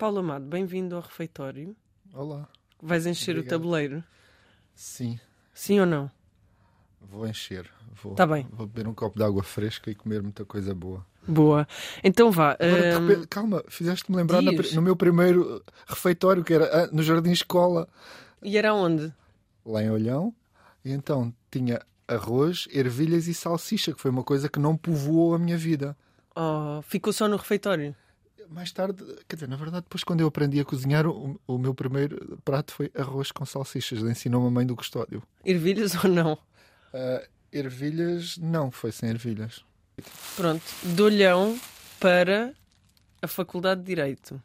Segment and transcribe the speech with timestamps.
[0.00, 1.76] Paulo Amado, bem-vindo ao refeitório.
[2.14, 2.48] Olá.
[2.82, 3.46] Vais encher Obrigado.
[3.46, 4.04] o tabuleiro?
[4.74, 5.20] Sim,
[5.52, 6.10] Sim ou não?
[7.02, 7.70] vou encher.
[8.02, 8.46] Vou, Tá bem.
[8.50, 11.04] Vou beber um copo de água fresca e comer muita coisa boa.
[11.28, 11.68] Boa.
[12.02, 12.52] Então vá.
[12.58, 16.86] Agora, hum, repente- calma, fizeste-me lembrar na no meu primeiro uh, refeitório, que era ah,
[16.90, 17.86] no Jardim Escola,
[18.42, 19.12] E era onde?
[19.66, 20.34] lá em Olhão.
[20.82, 25.38] E então tinha arroz, ervilhas e salsicha, que foi uma coisa que não povoou a
[25.38, 25.94] minha vida.
[26.34, 27.94] Oh, ficou só no refeitório.
[28.50, 31.72] Mais tarde, quer dizer, na verdade, depois quando eu aprendi a cozinhar, o, o meu
[31.72, 34.00] primeiro prato foi arroz com salsichas.
[34.00, 35.22] Ensinou-me a mãe do custódio.
[35.44, 36.36] Ervilhas ou não?
[36.92, 37.22] Ah,
[37.52, 39.64] ervilhas, não, foi sem ervilhas.
[40.34, 40.62] Pronto.
[40.82, 41.58] De olhão
[42.00, 42.52] para
[43.22, 44.42] a Faculdade de Direito.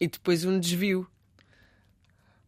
[0.00, 1.04] E depois um desvio.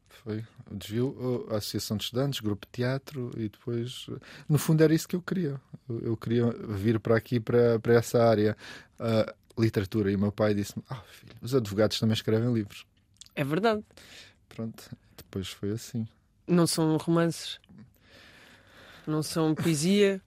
[0.09, 4.06] Foi o desvio, a Associação de Estudantes, grupo de teatro e depois,
[4.48, 5.61] no fundo, era isso que eu queria.
[5.89, 8.56] Eu, eu queria vir para aqui, para, para essa área,
[8.98, 10.11] a literatura.
[10.11, 12.86] E o meu pai disse-me: Ah, filho, os advogados também escrevem livros.
[13.34, 13.83] É verdade.
[14.48, 14.84] Pronto,
[15.17, 16.06] depois foi assim.
[16.47, 17.58] Não são romances.
[19.06, 20.20] Não são poesia.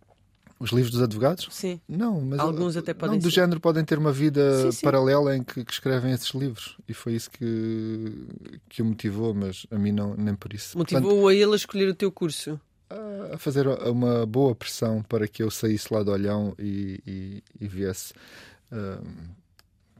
[0.57, 1.47] Os livros dos advogados?
[1.51, 1.81] Sim.
[1.87, 3.41] Não, mas Alguns até podem não, do ser.
[3.41, 4.85] género podem ter uma vida Sim, sim.
[4.85, 6.77] paralela em que, que escrevem esses livros.
[6.87, 8.25] E foi isso que,
[8.69, 10.77] que o motivou, mas a mim não, nem por isso.
[10.77, 12.59] Portanto, Motivou a ele a escolher o teu curso.
[13.33, 17.67] a fazer uma boa pressão para que eu saísse lá do olhão e, e, e
[17.67, 18.13] viesse
[18.75, 19.01] ah,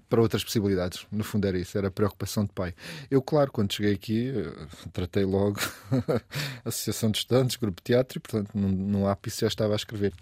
[0.10, 1.06] para outras possibilidades.
[1.12, 2.74] No fundo era isso, era a preocupação de pai.
[3.10, 5.60] Eu, claro, quando cheguei aqui, eh, tratei logo
[6.64, 10.14] Associação de Estudantes, Grupo de Teatro, e portanto num ápice já estava a escrever.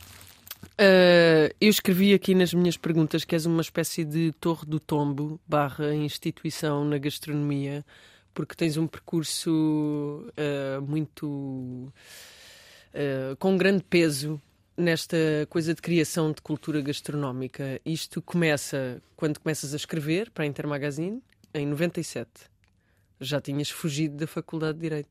[0.64, 5.40] Uh, eu escrevi aqui nas minhas perguntas que és uma espécie de torre do tombo
[5.46, 7.86] barra instituição na gastronomia,
[8.34, 11.92] porque tens um percurso uh, muito uh,
[13.38, 14.42] com grande peso
[14.78, 15.18] nesta
[15.50, 17.80] coisa de criação de cultura gastronómica.
[17.86, 21.22] Isto começa quando começas a escrever para a Intermagazine,
[21.54, 22.30] em 97.
[23.20, 25.10] Já tinhas fugido da Faculdade de Direito.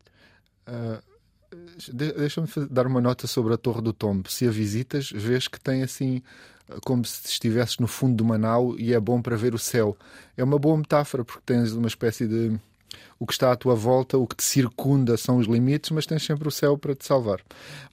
[1.93, 4.31] De- Deixa-me dar uma nota sobre a Torre do Tombo.
[4.31, 6.23] Se a visitas, vês que tem assim,
[6.85, 9.97] como se estivesses no fundo de uma nau e é bom para ver o céu.
[10.37, 12.59] É uma boa metáfora porque tens uma espécie de.
[13.19, 16.25] O que está à tua volta, o que te circunda são os limites, mas tens
[16.25, 17.41] sempre o céu para te salvar.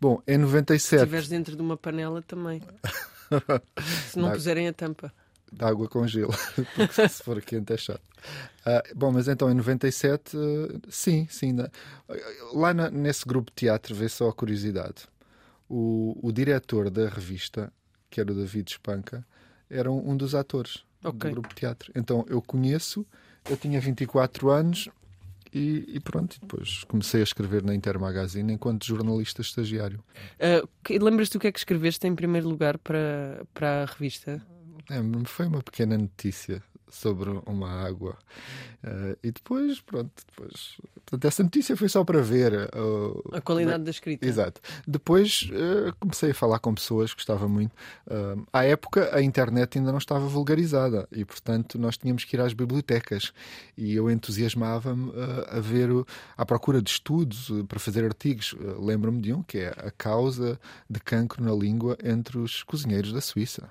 [0.01, 2.61] Bom, em Se 97, estiveres dentro de uma panela também.
[4.09, 5.13] Se não puserem a tampa.
[5.51, 6.33] de água com gelo,
[6.75, 8.01] porque se for quente é chato.
[8.65, 11.53] Ah, bom, mas então em 97, ah, sim, sim.
[11.53, 11.69] na-
[12.53, 15.07] lá na- nesse grupo de teatro, vê só a curiosidade.
[15.69, 17.71] O, o diretor da revista,
[18.09, 19.25] que era o David Espanca,
[19.69, 21.29] era um, um dos atores Ok.
[21.29, 21.91] do grupo de teatro.
[21.95, 23.05] Então eu conheço,
[23.49, 24.89] eu tinha 24 anos
[25.53, 30.03] e, e pronto, depois comecei a escrever na Intermagazine enquanto jornalista estagiário.
[30.39, 34.41] Uh, Lembras-te o que é que escreveste em primeiro lugar para, para a revista?
[34.89, 38.17] É, foi uma pequena notícia sobre uma água.
[38.83, 40.77] Eh, e depois, pronto, depois.
[41.05, 42.53] Portanto, essa notícia foi só para ver.
[42.53, 42.69] eh,
[43.37, 44.25] A qualidade da escrita.
[44.25, 44.61] Exato.
[44.87, 47.75] Depois eh, comecei a falar com pessoas, gostava muito.
[48.53, 52.53] À época, a internet ainda não estava vulgarizada e, portanto, nós tínhamos que ir às
[52.53, 53.31] bibliotecas.
[53.77, 55.11] E eu entusiasmava-me
[55.49, 56.05] a ver, o-
[56.37, 58.55] à procura de estudos para fazer artigos.
[58.79, 63.21] Lembro-me de um que é a causa de cancro na língua entre os cozinheiros da
[63.21, 63.69] Suíça.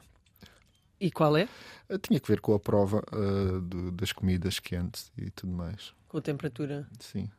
[1.00, 1.48] E qual é?
[1.88, 5.94] Eh, Tinha que ver com a prova eh, do- das comidas quentes e tudo mais.
[6.08, 6.88] Com a temperatura.
[6.98, 7.30] Sim.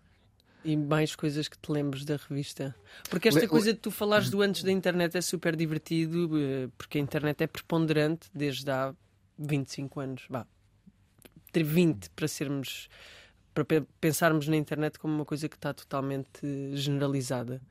[0.64, 2.76] E mais coisas que te lembres da revista.
[3.10, 6.70] Porque esta Le- coisa de tu falares do antes da internet é super divertido, eh,
[6.78, 8.94] porque a internet é preponderante desde há
[9.38, 10.28] 25 anos.
[11.52, 12.90] Ter 20 para sermos.
[13.54, 16.30] para pe- pensarmos na internet como uma coisa que está totalmente
[16.76, 17.62] generalizada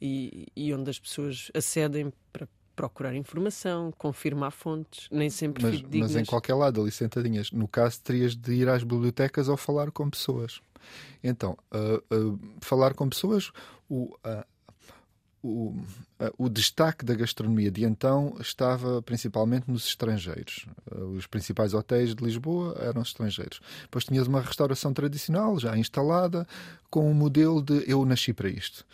[0.00, 2.46] e, e onde as pessoas acedem para
[2.82, 7.52] procurar informação, confirmar fontes, nem sempre Mas, mas em qualquer lado, ali sentadinhas.
[7.52, 10.60] No caso, terias de ir às bibliotecas ou falar com pessoas.
[11.22, 13.52] Então, ah, ah, falar com pessoas,
[13.88, 14.44] o, ah,
[15.40, 15.76] o,
[16.36, 20.66] o destaque da gastronomia de então estava principalmente nos estrangeiros.
[21.16, 23.60] Os principais hotéis de Lisboa eram estrangeiros.
[23.82, 26.46] Depois tinhas uma restauração tradicional, já instalada,
[26.90, 28.84] com um modelo de eu nasci para isto.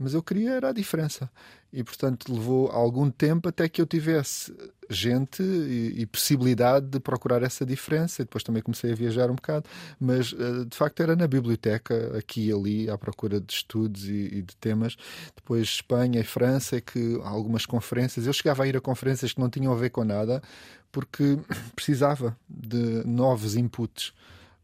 [0.00, 1.30] Mas eu queria era a diferença.
[1.70, 4.50] E, portanto, levou algum tempo até que eu tivesse
[4.88, 8.22] gente e, e possibilidade de procurar essa diferença.
[8.22, 9.66] E depois também comecei a viajar um bocado.
[10.00, 14.38] Mas, eh, de facto, era na biblioteca, aqui e ali, à procura de estudos e,
[14.38, 14.96] e de temas.
[15.36, 18.26] Depois, Espanha e França, é que algumas conferências.
[18.26, 20.42] Eu chegava a ir a conferências que não tinham a ver com nada,
[20.90, 21.38] porque
[21.76, 24.14] precisava de novos inputs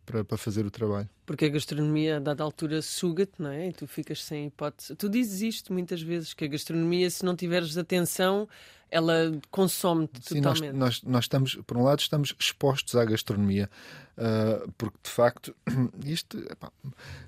[0.07, 1.09] para, para fazer o trabalho.
[1.27, 3.69] Porque a gastronomia, a dada altura, suga-te, não é?
[3.69, 4.95] E tu ficas sem hipótese.
[4.95, 8.49] Tu dizes isto muitas vezes, que a gastronomia, se não tiveres atenção,
[8.91, 9.15] ela
[9.51, 10.73] consome-te totalmente.
[10.73, 13.69] Nós, nós, nós, estamos, por um lado, estamos expostos à gastronomia,
[14.17, 15.55] uh, porque de facto,
[16.07, 16.71] isto epá,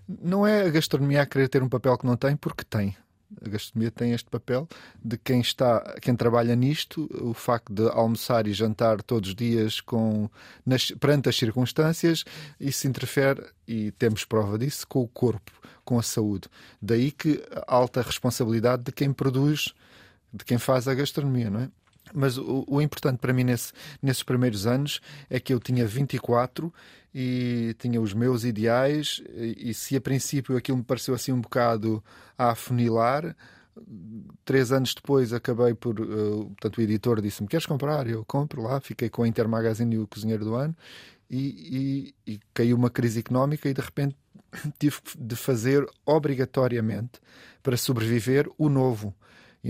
[0.09, 2.97] não é a gastronomia a querer ter um papel que não tem, porque tem
[3.45, 4.69] a gastronomia tem este papel
[5.03, 9.81] de quem está, quem trabalha nisto, o facto de almoçar e jantar todos os dias
[9.81, 10.31] com,
[10.65, 12.25] nas, perante as circunstâncias,
[12.59, 15.53] isso interfere, e temos prova disso, com o corpo,
[15.85, 16.49] com a saúde.
[16.81, 19.75] Daí que a alta responsabilidade de quem produz,
[20.33, 21.71] de quem faz a gastronomia, não é?
[22.15, 23.73] Mas o, o, importante para mim nesse,
[24.03, 26.73] nesses primeiros anos é que eu tinha 24
[27.15, 31.41] e tinha os meus ideais, e, e se a princípio aquilo me pareceu assim um
[31.41, 32.03] bocado
[32.37, 33.35] a afunilar,
[34.45, 36.01] três anos depois acabei por.
[36.01, 38.07] Uh, portanto, o editor disse-me: Queres comprar?
[38.09, 40.77] Eu compro lá, fiquei com a Intermagazine e o Cozinheiro do Ano,
[41.31, 44.17] e, e, e caiu uma crise económica e de repente
[44.79, 47.21] tive de fazer obrigatoriamente
[47.63, 49.15] para sobreviver o novo.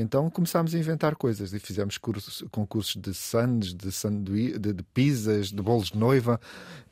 [0.00, 4.82] Então começámos a inventar coisas e fizemos cursos, concursos de sandes, de, sanduí de, de
[4.82, 6.40] pizzas, de bolos de noiva,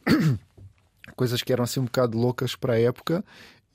[1.15, 3.25] coisas que eram assim um bocado loucas para a época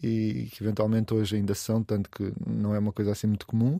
[0.03, 3.79] e que eventualmente hoje ainda são, tanto que não é uma coisa assim muito comum.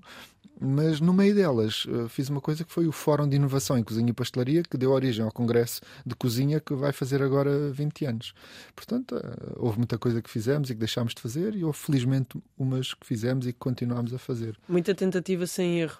[0.63, 3.83] Mas no meio delas eh, fiz uma coisa que foi o Fórum de Inovação em
[3.83, 8.05] Cozinha e Pastelaria, que deu origem ao Congresso de Cozinha que vai fazer agora 20
[8.05, 8.33] anos.
[8.75, 12.39] Portanto, eh, houve muita coisa que fizemos e que deixámos de fazer, e houve felizmente
[12.55, 14.55] umas que fizemos e que continuamos a fazer.
[14.69, 15.97] Muita tentativa sem erro.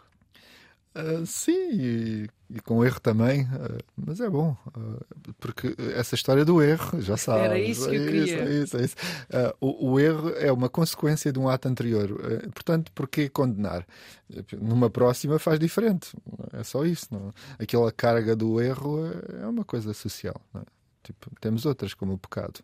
[0.94, 6.44] Uh, sim, e, e, com erro também, uh, mas é bom, uh, porque essa história
[6.44, 7.46] do erro, já sabe.
[7.48, 8.42] Era isso que eu queria.
[8.42, 8.96] É isso, é isso.
[9.62, 12.10] O, o, erro é uma consequência de um ato anterior,
[12.54, 13.88] portanto, por que condenar?
[14.60, 16.14] Numa próxima faz diferente,
[16.52, 17.08] é só isso.
[17.10, 17.32] Não?
[17.58, 20.42] Aquela carga do erro é, é uma coisa social.
[20.56, 20.60] É?
[21.04, 22.60] Tipo, temos outras, como o pecado.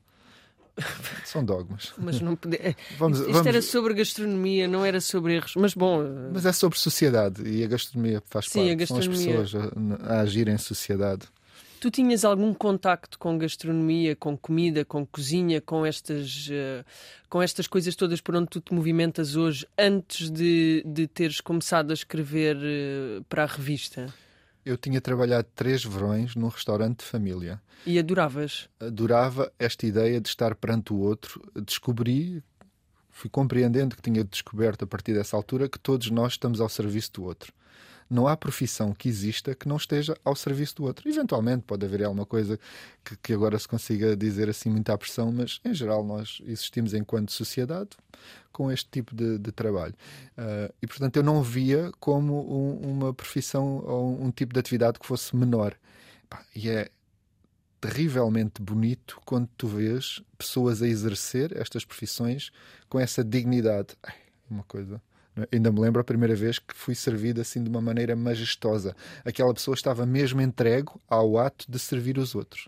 [1.26, 1.94] São dogmas.
[1.98, 2.56] Mas não pode...
[2.58, 3.48] É, vamos, Isto vamos...
[3.48, 5.54] era sobre gastronomia, não era sobre erros.
[5.56, 6.04] Mas bom.
[6.04, 8.72] Eh, mas é sobre sociedade e a gastronomia faz Sim, parte.
[8.72, 9.48] A gastronomia...
[9.48, 11.28] São as pessoas a, a agir em sociedade.
[11.80, 16.84] Tu tinhas algum contacto com gastronomia, com comida, com cozinha, com estas, uh,
[17.30, 21.92] com estas coisas todas por onde tu te movimentas hoje, antes de, de teres começado
[21.92, 24.12] a escrever uh, para a revista?
[24.68, 27.62] Eu tinha trabalhado três verões num restaurante de família.
[27.86, 28.70] E adoravas?
[28.80, 31.42] Adorava esta ideia de estar perante o outro.
[31.56, 32.44] Descobri,
[33.10, 37.14] fui compreendendo que tinha descoberto a partir dessa altura que todos nós estamos ao serviço
[37.14, 37.54] do outro
[38.10, 41.08] não há profissão que exista que não esteja ao serviço do outro.
[41.10, 42.60] Eventualmente pode haver alguma coisa
[43.04, 46.94] que, que agora se consiga dizer assim muito à pressão, mas em geral nós existimos
[46.94, 47.90] enquanto sociedade
[48.52, 49.94] com este tipo de, de trabalho.
[50.38, 55.00] Uh, e portanto eu não via como um, uma profissão ou um tipo de atividade
[55.00, 55.76] que fosse menor.
[56.56, 56.90] E é
[57.80, 62.52] terrivelmente bonito quando tu vês pessoas a exercer estas profissões
[62.90, 63.96] com essa dignidade.
[64.50, 65.02] uma coisa
[65.52, 68.96] Ainda me lembro a primeira vez que fui servido assim de uma maneira majestosa.
[69.24, 72.68] Aquela pessoa estava mesmo entregue ao ato de servir os outros.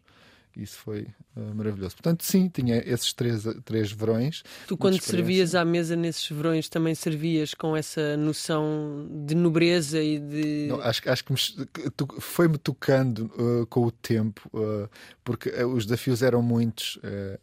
[0.61, 1.95] Isso foi uh, maravilhoso.
[1.95, 4.43] Portanto, sim, tinha esses três, três verões.
[4.67, 10.19] Tu, quando servias à mesa nesses verões, também servias com essa noção de nobreza e
[10.19, 10.67] de.
[10.69, 11.33] Não, acho, acho que
[12.19, 14.89] foi-me tocando uh, com o tempo, uh,
[15.23, 16.99] porque os desafios eram muitos.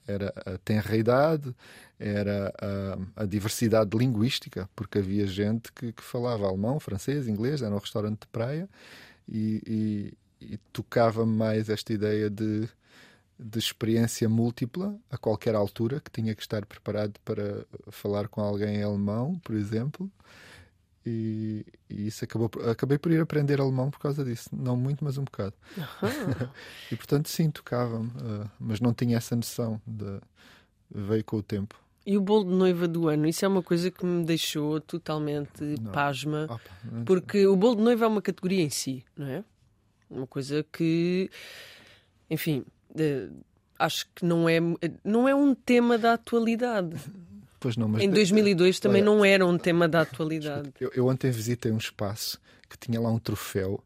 [0.06, 1.54] era a tenra idade,
[1.98, 7.74] era a, a, diversidade linguística, porque havia gente que, que, falava alemão, francês, inglês, era
[7.74, 8.69] um restaurante de praia
[9.29, 9.62] e,
[10.41, 12.69] e, e tocava mais esta ideia de,
[13.38, 18.76] de experiência múltipla a qualquer altura, que tinha que estar preparado para falar com alguém
[18.76, 20.10] em alemão, por exemplo.
[21.05, 25.16] E, e, isso acabou acabei por ir aprender alemão por causa disso não muito mas
[25.16, 26.48] um bocado uhum.
[26.90, 30.19] e portanto sim tocava-me uh, mas não tinha essa noção de
[30.90, 33.90] veio com o tempo e o bolo de noiva do ano, isso é uma coisa
[33.90, 35.90] que me deixou totalmente não.
[35.90, 36.60] pasma, Opa,
[37.05, 39.44] porque o bolo de noiva é uma categoria em si, não é?
[40.08, 41.28] Uma coisa que,
[42.31, 42.64] enfim,
[43.79, 44.58] acho que não é,
[45.05, 46.96] não é um tema da atualidade.
[47.58, 50.72] Pois não, mas em 2002 também olha, não era um tema da atualidade.
[50.79, 53.82] Eu, eu ontem visitei um espaço que tinha lá um troféu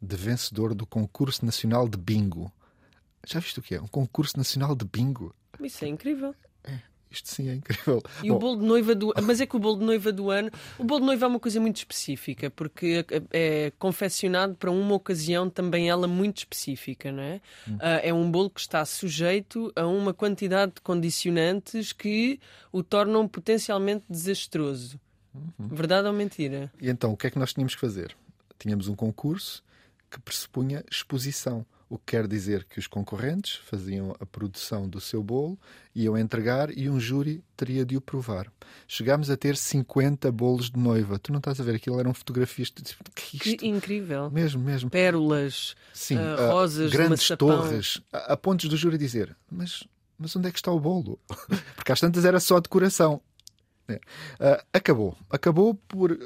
[0.00, 2.52] de vencedor do concurso nacional de bingo.
[3.26, 3.80] Já viste o que é?
[3.80, 5.34] Um concurso nacional de bingo.
[5.60, 6.34] Isso é incrível.
[7.12, 8.02] Isto sim é incrível.
[8.22, 10.30] E Bom, o bolo de noiva do Mas é que o bolo de noiva do
[10.30, 10.50] ano.
[10.78, 15.50] O bolo de noiva é uma coisa muito específica, porque é, confeccionado para uma ocasião
[15.50, 17.40] também ela muito específica, não é?
[17.68, 17.74] Hum.
[17.74, 22.40] Uh, é um bolo que está sujeito a uma quantidade de condicionantes que
[22.72, 24.98] o tornam potencialmente desastroso.
[25.34, 25.68] Uhum.
[25.68, 26.72] Verdade ou mentira?
[26.80, 28.16] E então, o que é que nós tínhamos que fazer?
[28.58, 29.62] Tínhamos um concurso
[30.10, 35.22] que pressupunha exposição O que quer dizer que os concorrentes faziam a produção do seu
[35.22, 35.58] bolo,
[35.94, 38.50] iam entregar e um júri teria de o provar.
[38.88, 41.18] Chegámos a ter 50 bolos de noiva.
[41.18, 42.00] Tu não estás a ver aquilo?
[42.00, 42.72] Eram fotografias.
[43.14, 44.30] Que, que incrível.
[44.30, 44.88] Mesmo, mesmo.
[44.88, 49.84] Pérolas, Sim, uh, rosas, grandes torres, a, a pontos do júri dizer: Mas
[50.22, 51.18] mas onde é que está o bolo?
[51.76, 53.20] Porque às tantas era só decoração.
[53.90, 55.16] Uh, acabou.
[55.30, 56.16] Acabou por,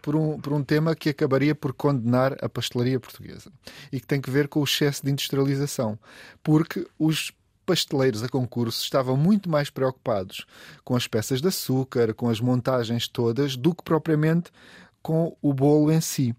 [0.00, 3.50] por, um, por um tema que acabaria por condenar a pastelaria portuguesa
[3.92, 5.98] e que tem que ver com o excesso de industrialização.
[6.42, 7.32] Porque os
[7.64, 10.46] pasteleiros a concurso estavam muito mais preocupados
[10.84, 14.50] com as peças de açúcar, com as montagens todas, do que propriamente
[15.02, 16.34] com o bolo em si.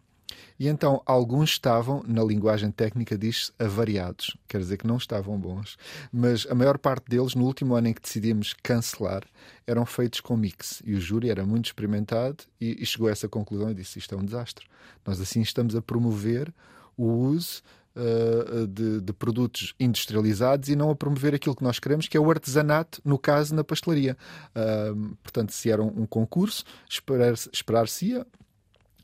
[0.60, 5.78] E então alguns estavam, na linguagem técnica diz avariados, quer dizer que não estavam bons,
[6.12, 9.24] mas a maior parte deles, no último ano em que decidimos cancelar,
[9.66, 10.82] eram feitos com mix.
[10.86, 14.16] E o júri era muito experimentado e, e chegou a essa conclusão e disse: Isto
[14.16, 14.66] é um desastre.
[15.06, 16.54] Nós assim estamos a promover
[16.98, 17.62] o uso
[17.96, 22.20] Uh, de, de, produtos industrializados e não a promover aquilo que nós queremos, que é
[22.20, 24.18] o artesanato, no caso, na pastelaria.
[24.50, 27.86] Uh, portanto, se era um, um concurso, esperar-se-ia, esperar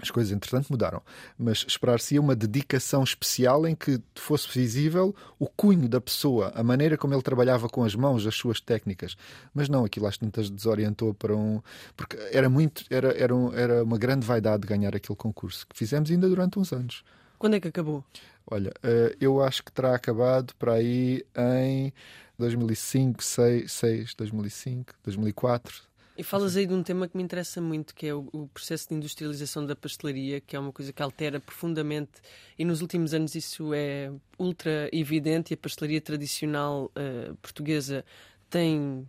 [0.02, 1.02] as coisas, entretanto, mudaram.
[1.38, 6.98] Mas esperar-se uma dedicação especial em que fosse visível o cunho da pessoa, a maneira
[6.98, 9.18] como ele trabalhava com as mãos, as suas técnicas.
[9.54, 11.62] Mas não, aquilo às tantas desorientou para um.
[11.98, 12.86] Porque era muito.
[12.90, 16.72] Era, era, um, era uma grande vaidade ganhar aquele concurso, que fizemos ainda durante uns
[16.72, 17.04] anos.
[17.38, 18.04] Quando é que acabou?
[18.50, 21.94] Olha, eh, eu acho que terá acabado para aí em
[22.38, 25.89] 2005, 6, 6 2005, 2004
[26.20, 28.90] e falas aí de um tema que me interessa muito, que é o, o, processo
[28.90, 32.12] de industrialização da pastelaria, que é uma coisa que altera profundamente,
[32.58, 38.04] e nos últimos anos isso é ultra evidente, e a pastelaria tradicional uh, portuguesa
[38.50, 39.08] tem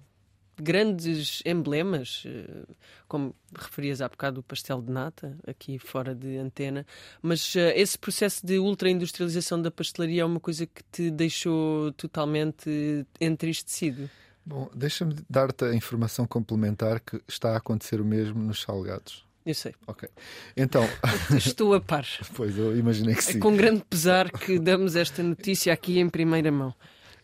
[0.56, 2.76] grandes emblemas, uh,
[3.08, 6.86] como referias há bocado o pastel de nata, aqui fora de antena,
[7.20, 13.04] mas uh, esse processo de ultra-industrialização da pastelaria é uma coisa que te deixou totalmente
[13.20, 14.08] entristecido.
[14.44, 19.24] Bom, deixa-me dar-te a informação complementar que está a acontecer o mesmo nos salgados.
[19.44, 19.74] Eu sei.
[19.86, 20.08] Ok.
[20.56, 20.86] Então.
[21.36, 22.06] Estou a par.
[22.34, 23.38] pois, eu imaginei que é sim.
[23.38, 26.74] É com grande pesar que damos esta notícia aqui em primeira mão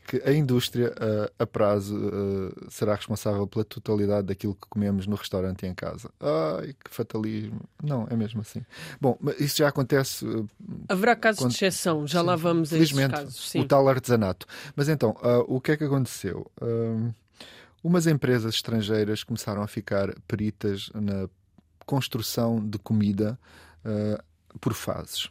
[0.07, 5.17] que a indústria, uh, a prazo, uh, será responsável pela totalidade daquilo que comemos no
[5.17, 6.09] restaurante e em casa.
[6.21, 7.61] Ai, que fatalismo.
[7.83, 8.65] Não, é mesmo assim.
[9.01, 10.25] Bom, mas isso já acontece.
[10.25, 10.49] Uh,
[10.89, 11.51] Haverá casos quando...
[11.51, 13.51] de exceção, já sim, lá vamos a esses casos.
[13.51, 13.61] Sim.
[13.61, 14.47] O tal artesanato.
[14.77, 15.17] Mas então,
[15.49, 16.51] o que é que aconteceu?
[17.83, 21.29] umas empresas estrangeiras começaram a ficar peritas na
[21.85, 23.39] construção de comida
[24.61, 25.31] por fases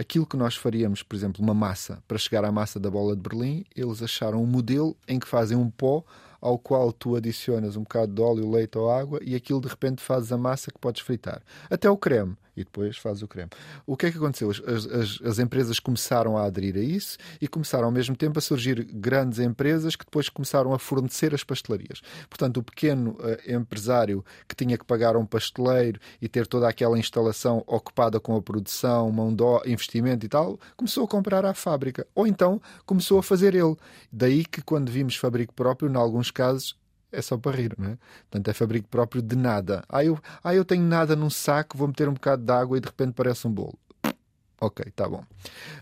[0.00, 3.20] aquilo que nós faríamos, por exemplo, uma massa, para chegar à massa da bola de
[3.20, 6.02] Berlim, eles acharam um modelo em que fazem um pó
[6.40, 10.00] ao qual tu adicionas um bocado de óleo, leite ou água e aquilo de repente
[10.00, 11.42] fazes a massa que podes fritar.
[11.68, 13.50] Até o creme e depois faz o creme.
[13.86, 14.50] O que é que aconteceu?
[14.50, 18.42] As, as, as, empresas começaram a aderir a isso e começaram ao mesmo tempo a
[18.42, 22.00] surgir grandes empresas que depois começaram a fornecer as pastelarias.
[22.28, 26.98] Portanto, o pequeno uh, empresário que tinha que pagar um pasteleiro e ter toda aquela
[26.98, 32.06] instalação ocupada com a produção, mão de investimento e tal, começou a comprar à fábrica.
[32.14, 33.76] Ou então começou a fazer ele.
[34.12, 36.76] Daí que quando vimos fabrico próprio, em alguns casos,
[37.12, 37.98] é só para rir, não é?
[38.30, 39.84] Portanto, é fabrico próprio de nada.
[39.88, 42.80] Ah eu, ah, eu tenho nada num saco, vou meter um bocado de água e
[42.80, 43.78] de repente parece um bolo.
[44.62, 45.24] Ok, tá bom.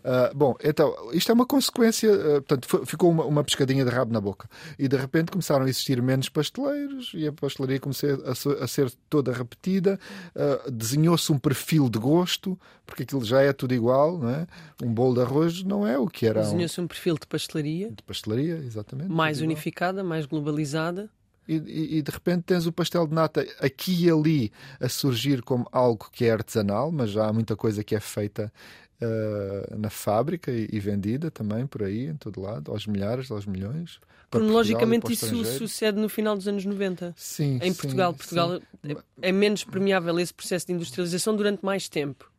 [0.04, 4.12] Uh, bom, então, isto é uma consequência, uh, portanto, ficou uma, uma, pescadinha de rabo
[4.12, 4.48] na boca.
[4.78, 8.88] E de repente começaram a existir menos pasteleiros e a pastelaria começou a, a ser
[9.10, 9.98] toda repetida.
[10.32, 12.56] Uh, Desenhou-se um perfil de gosto,
[12.86, 14.46] porque aquilo já é tudo igual, não é?
[14.80, 16.42] Um bolo de arroz não é o que era.
[16.42, 16.84] Desenhou-se um...
[16.84, 17.90] um perfil de pastelaria.
[17.90, 19.10] De pastelaria, exatamente.
[19.10, 21.10] Mais unificada, mais globalizada
[21.48, 25.66] e, e, de repente tens o pastel de nata aqui e ali a surgir como
[25.72, 28.52] algo que é artesanal, mas já há muita coisa que é feita
[29.00, 33.46] uh, na fábrica e, e, vendida também por aí, em todo lado, aos milhares, aos
[33.46, 33.98] milhões.
[34.30, 37.14] Cronologicamente, isso sucede no final dos anos 90.
[37.16, 38.12] Sim, em Portugal.
[38.12, 38.96] Sim, Portugal sim.
[39.22, 42.30] É, é menos permeável esse processo de industrialização durante mais tempo.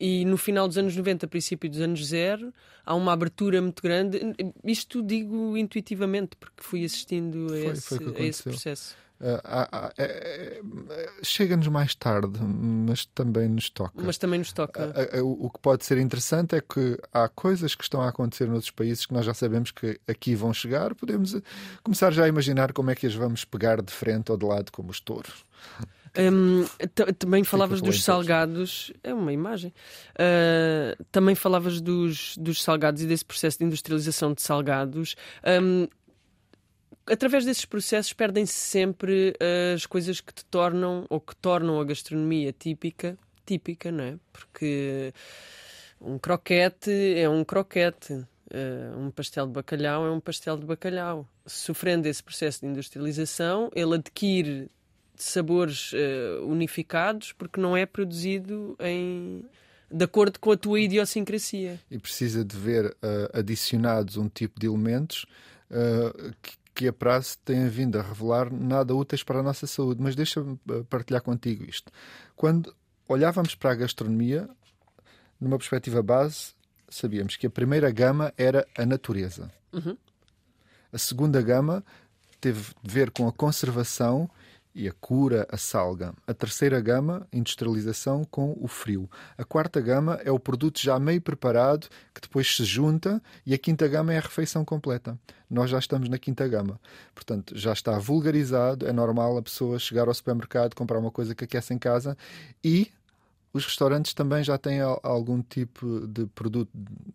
[0.00, 2.52] E no final dos anos 90, princípio dos anos zero,
[2.86, 4.20] há uma abertura muito grande.
[4.64, 8.96] Isto digo intuitivamente, porque fui assistindo a, foi, esse, foi a esse, processo.
[9.20, 9.90] Uh,
[11.24, 14.00] Chega-nos mais tarde, mas também nos toca.
[14.00, 14.94] Mas também nos toca.
[15.24, 19.04] O que pode ser interessante é que há coisas que estão a acontecer noutros países
[19.04, 20.94] que nós já sabemos que aqui vão chegar.
[20.94, 21.36] Podemos
[21.82, 24.70] começar já a imaginar como é que as vamos pegar de frente ou de lado,
[24.70, 25.44] como os touros.
[26.16, 26.64] Um,
[27.18, 29.72] também falavas dos salgados, é uma imagem.
[30.14, 35.16] Uh, também falavas dos, dos salgados e desse processo de industrialização de salgados.
[35.62, 35.88] Um,
[37.06, 39.34] através desses processos perdem-se sempre
[39.74, 44.16] as coisas que te tornam ou que tornam a gastronomia típica, típica, não é?
[44.32, 45.12] Porque
[46.00, 48.24] um croquete é um croquete.
[48.50, 51.28] Uh, um pastel de bacalhau é um pastel de bacalhau.
[51.44, 54.70] Sofrendo esse processo de industrialização, ele adquire
[55.18, 59.44] sabores uh, unificados porque não é produzido em
[59.90, 61.80] de acordo com a tua idiosincrasia.
[61.90, 65.24] E precisa de ver uh, adicionados um tipo de elementos
[66.42, 70.02] que, que a prazo tem vindo a revelar nada úteis para a nossa saúde.
[70.02, 70.58] Mas deixa-me
[70.88, 71.90] partilhar contigo isto.
[72.36, 72.74] Quando
[73.08, 74.48] olhávamos para a gastronomia,
[75.40, 76.52] numa perspectiva base,
[76.88, 79.50] sabíamos que a primeira gama era a natureza.
[79.72, 79.96] Uhum.
[80.92, 81.84] A segunda gama
[82.40, 84.30] teve de ver com a conservação
[84.78, 86.14] e a cura, a salga.
[86.24, 89.10] A terceira gama, industrialização com o frio.
[89.36, 93.58] A quarta gama é o produto já meio preparado que depois se junta e a
[93.58, 95.18] quinta gama é a refeição completa.
[95.50, 96.80] Nós já estamos na quinta gama.
[97.12, 101.44] Portanto, já está vulgarizado, é normal a pessoa chegar ao supermercado, comprar uma coisa que
[101.44, 102.16] aquece em casa
[102.62, 102.92] e
[103.52, 106.70] os restaurantes também já têm algum tipo de produto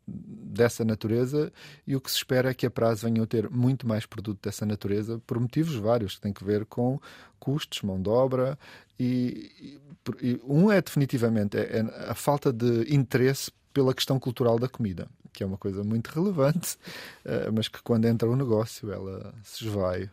[0.07, 1.51] dessa natureza
[1.85, 4.39] e o que se espera é que a prazo venham a ter muito mais produto
[4.41, 6.99] dessa natureza por motivos vários, que têm que ver com
[7.39, 8.57] custos, mão de obra
[8.99, 9.79] e,
[10.21, 15.07] e um é definitivamente é, é a falta de interesse pela questão cultural da comida,
[15.31, 16.77] que é uma coisa muito relevante,
[17.25, 20.09] eh, mas que quando entra o negócio ela se esvai.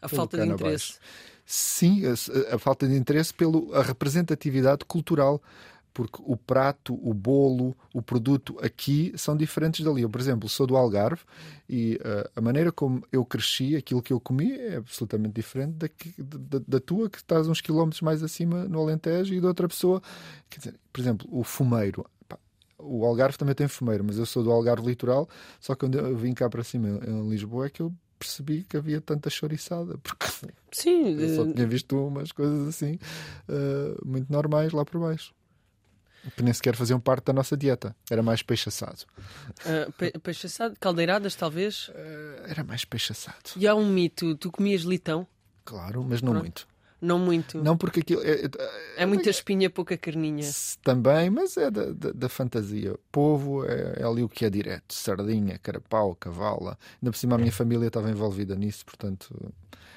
[0.00, 0.94] A falta de interesse.
[0.94, 5.42] Abaixo sim, a, a falta de interesse pela representatividade cultural
[5.94, 10.02] porque o prato, o bolo, o produto aqui são diferentes dali.
[10.02, 11.22] Eu, por exemplo, sou do Algarve
[11.68, 16.12] e uh, a maneira como eu cresci, aquilo que eu comi é absolutamente diferente daqui,
[16.18, 20.02] da, da, tua, que estás uns quilómetros mais acima no Alentejo, e da outra pessoa.
[20.50, 22.04] Quer dizer, por exemplo, o fumeiro.
[22.76, 25.28] o Algarve também tem fumeiro, mas eu sou do Algarve Litoral,
[25.60, 27.94] só que quando eu vim cá para cima em Lisboa é que eu
[28.24, 30.26] percebi que havia tanta chouriçada, porque
[30.72, 32.98] Sim, eu só tinha visto umas coisas assim
[33.48, 35.34] uh, muito normais lá por baixo.
[36.36, 37.94] Que nem sequer faziam parte da nossa dieta.
[38.10, 39.04] Era mais peixe assado.
[39.60, 40.74] Uh, pe peixe assado?
[40.80, 41.88] Caldeiradas, talvez?
[41.88, 43.50] Uh, era mais peixe assado.
[43.56, 45.26] E há um mito: tu comias litão?
[45.66, 46.42] Claro, mas não Pronto.
[46.42, 46.68] muito.
[47.04, 47.62] Não muito.
[47.62, 48.22] Não, porque aquilo.
[48.22, 48.50] É, é,
[49.02, 50.48] é muita espinha, pouca carninha.
[50.82, 52.98] Também, mas é da, da, da fantasia.
[53.12, 56.78] Povo é, é, ali o que é direto: sardinha, carapau, cavala.
[57.02, 59.34] Ainda por cima a minha família estava envolvida nisso, portanto,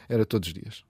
[0.10, 0.84] era todos os dias.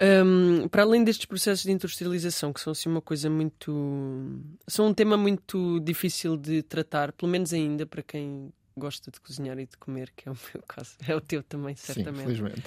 [0.00, 3.72] Um, para além destes processos de industrialização, que são assim uma coisa muito.
[4.66, 9.58] são um tema muito difícil de tratar, pelo menos ainda para quem gosta de cozinhar
[9.58, 12.18] e de comer, que é o meu caso, é o teu também, certamente.
[12.18, 12.62] Sim, felizmente.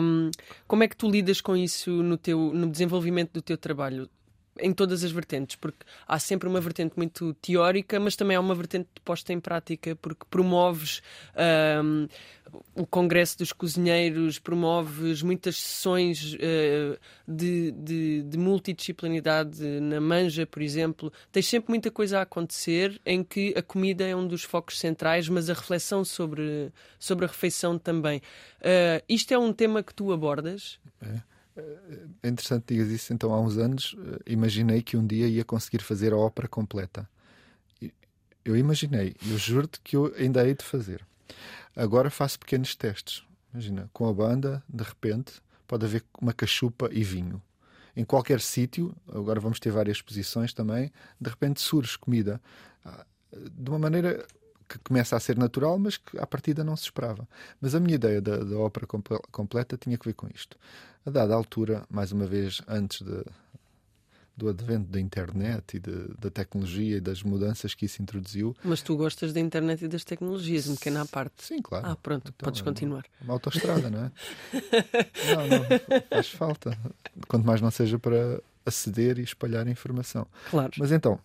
[0.00, 0.30] Um,
[0.66, 4.08] como é que tu lidas com isso no, teu, no desenvolvimento do teu trabalho?
[4.58, 8.54] Em todas as vertentes, porque há sempre uma vertente muito teórica, mas também há uma
[8.54, 11.02] vertente posta em prática, porque promoves
[11.82, 12.08] um,
[12.74, 20.62] o Congresso dos Cozinheiros, promoves muitas sessões uh, de, de, de, multidisciplinaridade na Manja, por
[20.62, 21.12] exemplo.
[21.32, 25.28] Tens sempre muita coisa a acontecer em que a comida é um dos focos centrais,
[25.28, 28.18] mas a reflexão sobre, sobre a refeição também.
[28.60, 30.78] Uh, isto é um tema que tu abordas?
[31.02, 31.35] É.
[32.22, 33.12] É interessante que digas isso.
[33.12, 37.08] Então, há uns anos, eh, imaginei que um dia ia conseguir fazer a ópera completa.
[38.44, 41.04] Eu imaginei, eu juro-te que eu ainda hei de fazer.
[41.74, 43.24] Agora faço pequenos testes.
[43.52, 47.42] Imagina, com a banda, de repente, pode haver uma cachupa e vinho.
[47.96, 52.40] Em qualquer sítio, agora vamos ter várias exposições também, de repente surge comida
[52.84, 54.24] ah, de uma maneira
[54.68, 57.28] que começa a ser natural, mas que à partida não se esperava.
[57.60, 58.86] Mas a minha ideia da, da ópera
[59.30, 60.56] completa tinha que ver com isto.
[61.04, 63.24] A dada altura, mais uma vez, antes de,
[64.36, 68.54] do advento da internet e de, da tecnologia e das mudanças que isso introduziu.
[68.62, 71.44] Mas tu gostas da internet e das tecnologias, um pequeno à parte.
[71.44, 71.86] Sim, claro.
[71.86, 73.04] Ah, pronto, então, podes continuar.
[73.20, 74.12] É uma, uma autoestrada, não é?
[75.32, 76.78] não, não, faz falta.
[77.28, 80.26] Quanto mais não seja para aceder e espalhar informação.
[80.50, 80.72] Claro.
[80.76, 81.18] Mas então,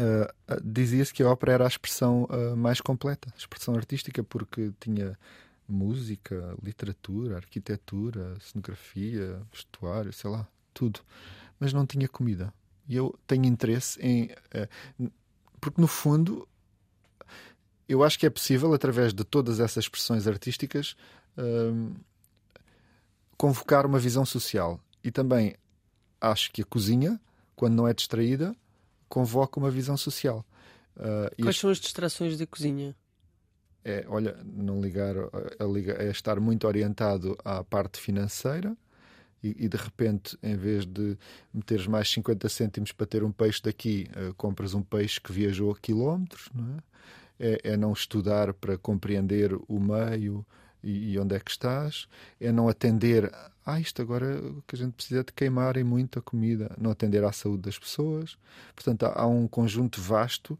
[0.00, 4.72] uh, dizia-se que a ópera era a expressão uh, mais completa, a expressão artística, porque
[4.80, 5.18] tinha
[5.68, 11.00] música, literatura, arquitetura, cenografia, vestuário, sei lá, tudo
[11.60, 12.52] mas não tinha comida.
[12.88, 14.30] E eu tenho interesse em.
[14.98, 15.12] Uh,
[15.60, 16.48] porque, no fundo,
[17.86, 20.96] eu acho que é possível, através de todas essas expressões artísticas,
[21.36, 21.94] uh,
[23.36, 24.80] convocar uma visão social.
[25.04, 25.54] E também
[26.18, 27.20] acho que a cozinha,
[27.54, 28.56] quando não é distraída,
[29.10, 30.46] convoca uma visão social.
[30.96, 32.96] Uh, Quais são as distrações da cozinha?
[33.84, 38.74] É, olha, não ligar a, a estar muito orientado à parte financeira,
[39.42, 41.16] e, e, de repente, em vez de
[41.52, 45.72] meteres mais 50 cêntimos para ter um peixe daqui, uh, compras um peixe que viajou
[45.72, 46.90] a quilómetros, não é?
[47.42, 50.44] É, é não estudar para compreender o meio
[50.82, 52.08] e, e, onde é que estás,
[52.40, 53.30] é não atender.
[53.64, 57.32] Ah, isto agora que a gente precisa de queimarem muito a comida, não atender à
[57.32, 58.36] saúde das pessoas.
[58.74, 60.58] Portanto, há, há um conjunto vasto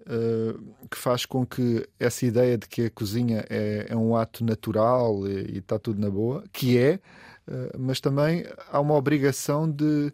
[0.00, 4.44] uh, que faz com que essa ideia de que a cozinha é, é um ato
[4.44, 7.00] natural e, está tudo na boa, que é,
[7.48, 10.12] uh, mas também há uma obrigação de,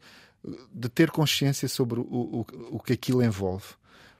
[0.73, 3.79] de ter consciência sobre o, o, o que aquilo envolve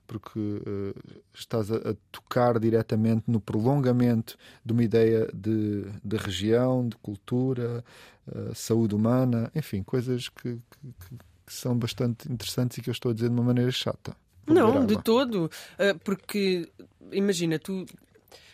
[0.09, 6.89] porque uh, estás a, a, tocar diretamente no prolongamento de uma ideia de, de região,
[6.89, 7.83] de cultura,
[8.27, 13.11] uh, saúde humana, enfim, coisas que, que, que, são bastante interessantes e que eu estou
[13.11, 14.15] a dizer de uma maneira chata.
[14.47, 16.67] Não, de todo, uh, porque
[17.11, 17.85] imagina, tu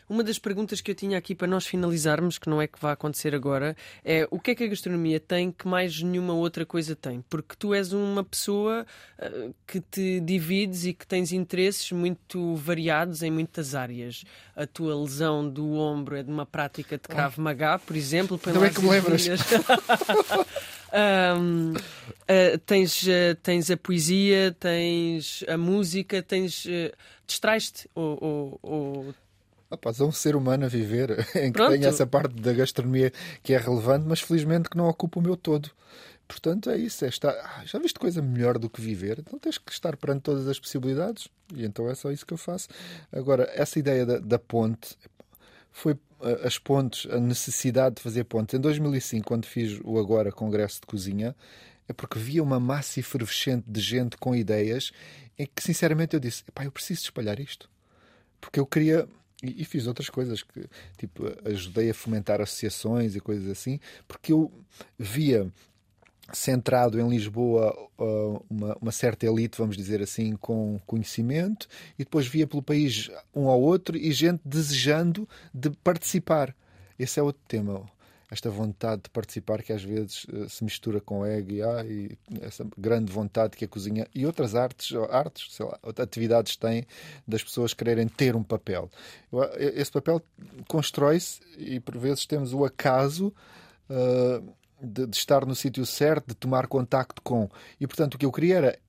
[0.08, 2.94] uma das perguntas que eu tinha aqui para nós finalizarmos, que não é que vai
[2.94, 6.96] acontecer agora, é o que é que a gastronomia tem que mais nenhuma outra coisa
[6.96, 7.24] tem?
[7.30, 8.86] Porque tu és uma pessoa
[9.20, 14.24] uh, que te divides e que tens interesses muito variados em muitas áreas.
[14.56, 18.40] A tua lesão do ombro é de uma prática de Krav Maga, por exemplo.
[18.54, 19.28] Não é que me lembras.
[20.94, 21.82] Um, uh,
[22.28, 26.66] ah, tens, uh, tens a poesia, tens a música, tens.
[26.66, 26.92] Uh,
[27.28, 29.16] distrais-te ou, ou, ou
[29.76, 31.72] Rapaz, é um ser humano a viver em que Pronto.
[31.72, 33.12] tem essa parte da gastronomia
[33.44, 35.70] que é relevante, mas felizmente que não ocupa o meu todo.
[36.28, 37.06] Portanto, é isso.
[37.06, 37.32] É estar...
[37.32, 39.20] Ah, já viste coisa melhor do que viver?
[39.20, 42.38] Então tens que estar perante todas as possibilidades e então é só isso que eu
[42.38, 42.70] faço.
[43.12, 44.98] Agora, essa ideia da, da ponte
[45.72, 48.56] foi ah, as pontes, a necessidade de fazer pontes.
[48.56, 51.36] Em 2005, quando fiz o Agora Congresso de Cozinha,
[51.88, 54.92] é porque via uma massa efervescente de gente com ideias
[55.38, 57.70] em que, sinceramente, eu disse: eu preciso espalhar isto.
[58.40, 59.08] Porque eu queria
[59.46, 60.66] e, e, fiz outras coisas, que
[60.98, 64.52] tipo, ajudei a fomentar associações e coisas assim, porque eu
[64.98, 65.52] via
[66.34, 71.68] centrado em Lisboa uh, uma, uma, certa elite, vamos dizer assim, com conhecimento,
[72.00, 76.56] e depois via pelo país um ao outro e gente desejando de participar.
[76.98, 77.86] Esse é outro tema
[78.30, 82.18] esta vontade de participar que às vezes uh, se mistura com ego e, ah, e
[82.42, 86.86] essa grande vontade que a cozinha e outras artes, artes, lá, atividades têm
[87.28, 88.90] das pessoas quererem ter um papel.
[89.58, 90.22] Esse papel
[90.68, 93.34] constrói-se e por vezes temos o acaso
[93.90, 97.50] uh, de, de, estar no sítio certo, de tomar contacto com.
[97.80, 98.80] E portanto o que eu queria era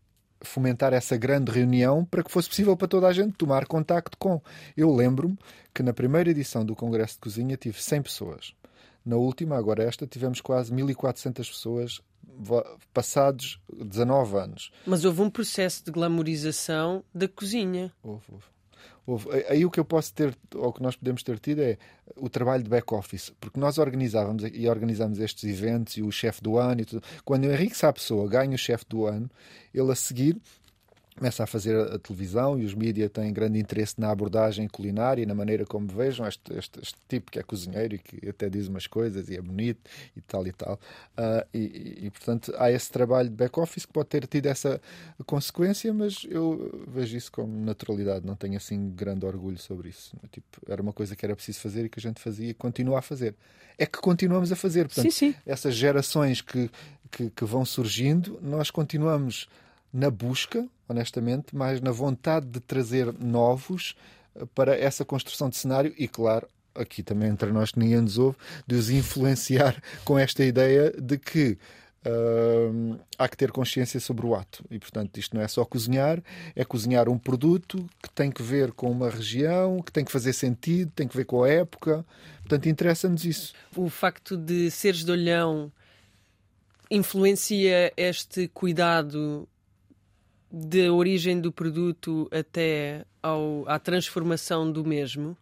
[0.40, 4.40] fomentar essa grande reunião para que fosse possível para toda a gente tomar contacto com.
[4.76, 5.38] Eu lembro-me
[5.74, 8.54] que na primeira edição do Congresso de Cozinha tive 100 pessoas.
[9.06, 12.00] Na última, agora esta, tivemos quase 1400 pessoas
[12.92, 14.72] passados 19 anos.
[14.84, 17.92] Mas houve um processo de glamorização da cozinha.
[18.02, 18.44] Houve, houve.
[19.06, 19.44] houve.
[19.48, 21.78] Aí o que eu posso ter, ou que nós podemos ter tido é
[22.16, 26.58] o trabalho de back-office, porque nós organizávamos e organizamos estes eventos e o chefe do
[26.58, 27.02] ano e tudo.
[27.24, 29.30] Quando o Henrique Sá Pessoa ganha o chefe do ano,
[29.72, 30.36] ele a seguir
[31.16, 35.26] começa a fazer a, televisão e os mídias têm grande interesse na abordagem culinária e
[35.26, 38.68] na maneira como vejam este, este, este, tipo que é cozinheiro e que até diz
[38.68, 39.80] umas coisas e é bonito
[40.14, 40.78] e tal e tal.
[41.16, 44.80] Uh, e, e, portanto, há esse trabalho de back-office que pode ter tido essa
[45.24, 50.14] consequência, mas eu vejo isso com naturalidade, não tenho assim grande orgulho sobre isso.
[50.30, 52.98] Tipo, era uma coisa que era preciso fazer e que a gente fazia e continua
[52.98, 53.34] a fazer.
[53.78, 54.86] É que continuamos a fazer.
[54.86, 55.34] Portanto, sim, sim.
[55.46, 56.70] essas gerações que,
[57.10, 59.48] que, que vão surgindo, nós continuamos
[59.92, 63.94] na busca, honestamente, mais na vontade de trazer novos
[64.34, 68.18] eh, para essa construção de cenário e, claro, aqui também entre nós que ninguém nos
[68.18, 71.58] ouve, de os influenciar com esta ideia de que
[72.06, 74.64] uh, há que ter consciência sobre o ato.
[74.70, 76.22] E, portanto, isto não é só cozinhar,
[76.54, 80.32] é cozinhar um produto que tem que ver com uma região, que tem que fazer
[80.32, 82.04] sentido, tem que ver com a época.
[82.40, 83.54] Portanto, interessa-nos isso.
[83.74, 85.72] O facto de seres de olhão
[86.90, 89.48] influencia este cuidado
[90.50, 95.36] da origem do produto até ao, à transformação do mesmo?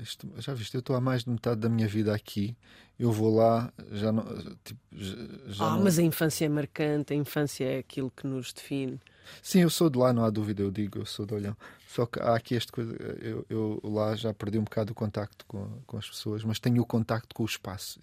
[0.00, 2.56] Isto, já viste, eu estou há mais de metade da minha vida aqui.
[2.98, 4.24] Eu vou lá, já não.
[4.64, 5.84] Tipo, já ah, não...
[5.84, 9.00] mas a infância é marcante, a infância é aquilo que nos define.
[9.42, 11.56] Sim, eu sou de lá, não há dúvida, eu digo, eu sou de Olhão.
[11.88, 15.44] Só que há aqui esta coisa, eu, eu lá já perdi um bocado o contacto
[15.46, 18.00] com, com as pessoas, mas tenho o contacto com o espaço.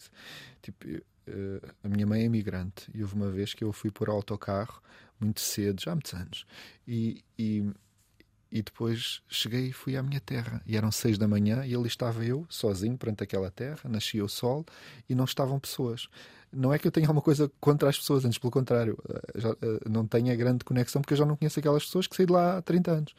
[0.61, 3.91] Tipo, eu, eh, a minha mãe é imigrante e houve uma vez que eu fui
[3.91, 4.81] por autocarro
[5.21, 6.45] muito cedo, já há muitos anos,
[6.87, 7.63] e, e,
[8.51, 10.61] e depois cheguei e fui à minha terra.
[10.65, 14.29] E eram seis da manhã e ali estava eu, sozinho, perante aquela terra, nascia o
[14.29, 14.65] sol
[15.09, 16.09] e não estavam pessoas.
[16.51, 19.49] Não é que eu tenha alguma coisa contra as pessoas, antes pelo contrário, eh, já,
[19.51, 22.25] eh, não tenho a grande conexão porque eu já não conheço aquelas pessoas que saí
[22.25, 23.15] de lá há 30 anos.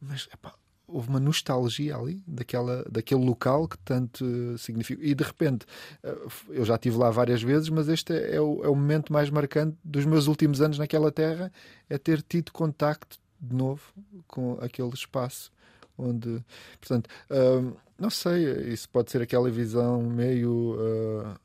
[0.00, 0.54] Mas, epá,
[0.88, 4.24] houve uma nostalgia ali daquela, daquele local que tanto
[4.58, 5.04] significa.
[5.04, 5.66] E de repente,
[6.02, 6.16] eh,
[6.50, 9.76] eu já estive lá várias vezes, mas este é o, é o momento mais marcante
[9.84, 11.52] dos meus últimos anos naquela terra,
[11.90, 13.82] é ter tido contacto de novo
[14.26, 15.50] com aquele espaço
[15.98, 16.44] onde,
[16.80, 21.38] portanto, uh, não sei, isso pode ser aquela visão meio uh,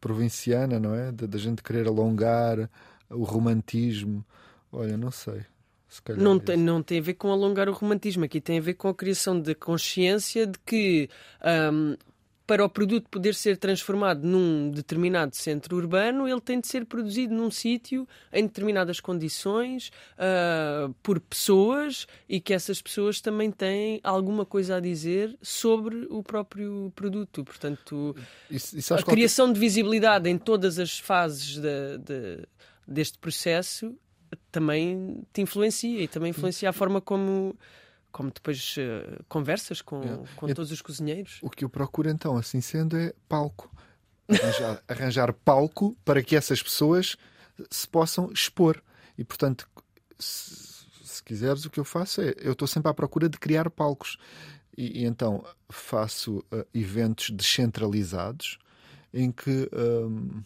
[0.00, 1.10] provinciana, não é?
[1.10, 2.70] Da gente querer alongar
[3.10, 4.24] o romantismo.
[4.70, 5.44] Olha, não sei.
[6.16, 8.74] Não, é tem, não tem a ver com alongar o romantismo, aqui tem a ver
[8.74, 11.08] com a criação de consciência de que
[11.72, 11.96] um,
[12.48, 17.34] para o produto poder ser transformado num determinado centro urbano, ele tem de ser produzido
[17.34, 24.46] num sítio em determinadas condições uh, por pessoas e que essas pessoas também têm alguma
[24.46, 27.44] coisa a dizer sobre o próprio produto.
[27.44, 28.16] Portanto,
[28.50, 32.46] isso, isso a criação de visibilidade em todas as fases de, de,
[32.86, 33.94] deste processo
[34.50, 37.56] também te influencia e também influencia a forma como
[38.10, 40.18] como depois uh, conversas com, é.
[40.34, 41.38] com todos os cozinheiros.
[41.42, 43.70] O que eu procuro então, assim sendo, é palco.
[44.28, 47.16] Arranjar, arranjar palco para que essas pessoas
[47.70, 48.82] se possam expor.
[49.16, 49.68] E portanto,
[50.18, 53.70] se, se quiseres, o que eu faço é eu estou sempre à procura de criar
[53.70, 54.16] palcos.
[54.76, 58.58] E, e então faço uh, eventos descentralizados
[59.12, 59.68] em que.
[59.72, 60.42] Um,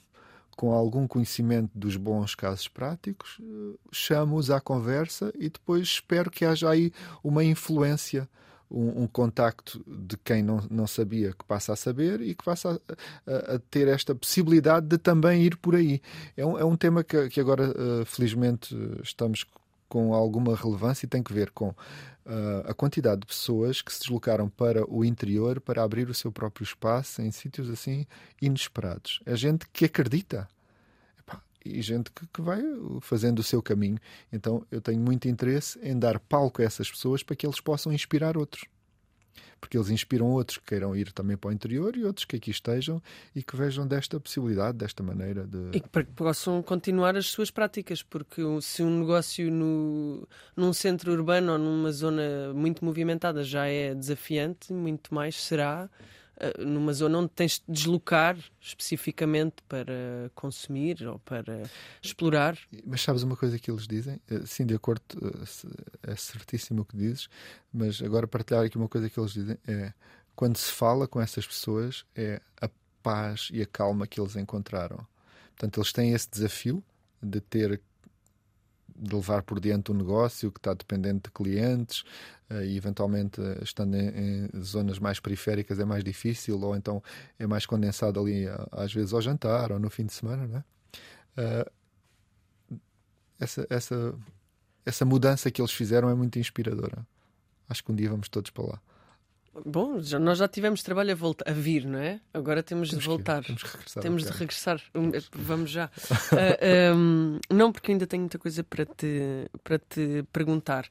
[0.56, 6.44] com algum conhecimento dos bons casos práticos, eh, chamo-os à conversa e depois espero que
[6.44, 8.28] haja aí uma influência,
[8.70, 12.80] um, um contacto de quem não, não sabia que passa a saber e que passa
[13.26, 16.00] a, a, a ter esta possibilidade de também ir por aí.
[16.36, 19.46] É um, é um tema que, que agora, uh, felizmente, estamos
[19.88, 21.74] com alguma relevância e tem que ver com
[22.26, 26.30] uh, a quantidade de pessoas que se deslocaram para o interior para abrir o seu
[26.32, 28.06] próprio espaço em sítios assim
[28.40, 29.20] inesperados.
[29.24, 30.48] É gente que acredita.
[31.64, 32.60] e gente que, que, vai
[33.00, 33.98] fazendo o seu caminho.
[34.32, 37.92] Então eu tenho muito interesse em dar palco a essas pessoas para que eles possam
[37.92, 38.64] inspirar outros
[39.62, 42.50] porque eles inspiram outros que queiram ir também para o interior e outros que aqui
[42.50, 43.00] estejam
[43.34, 45.70] e que vejam desta possibilidade, desta maneira de.
[45.72, 51.52] E que possam continuar as suas práticas, porque se um negócio no, num centro urbano
[51.52, 55.88] ou numa zona muito movimentada já é desafiante, muito mais será
[56.58, 61.62] numa zona onde tens de deslocar especificamente para consumir ou para
[62.02, 62.58] explorar.
[62.84, 64.20] Mas sabes uma coisa que eles dizem?
[64.28, 67.28] Eh, sim, de acordo, eh, é certíssimo o que dizes,
[67.72, 69.92] mas agora partilhar aqui uma coisa que eles dizem é
[70.34, 72.68] quando se fala com essas pessoas é a
[73.02, 75.06] paz e a calma que eles encontraram.
[75.50, 76.82] Portanto, eles têm esse desafio
[77.22, 77.80] de ter
[78.96, 82.04] de levar por diante um negócio que está dependente de clientes
[82.50, 87.02] uh, e eventualmente uh, estando em, em, zonas mais periféricas é mais difícil ou então
[87.38, 90.64] é mais condensado ali às vezes ao jantar ou no fim de semana, não é?
[91.38, 91.70] Uh,
[93.40, 94.14] essa, essa,
[94.86, 97.04] essa mudança que eles fizeram é muito inspiradora.
[97.68, 98.80] Acho que um dia vamos todos para lá.
[99.66, 102.20] Bom, já, nós já tivemos trabalho a, voltar, a vir, não é?
[102.32, 103.42] Agora temos, temos de voltar.
[103.42, 104.80] Que, temos, regressar temos de regressar.
[105.34, 105.86] Vamos já.
[105.86, 105.90] uh,
[106.32, 110.88] ah, um, não, porque ainda tenho muita coisa para te, para te perguntar.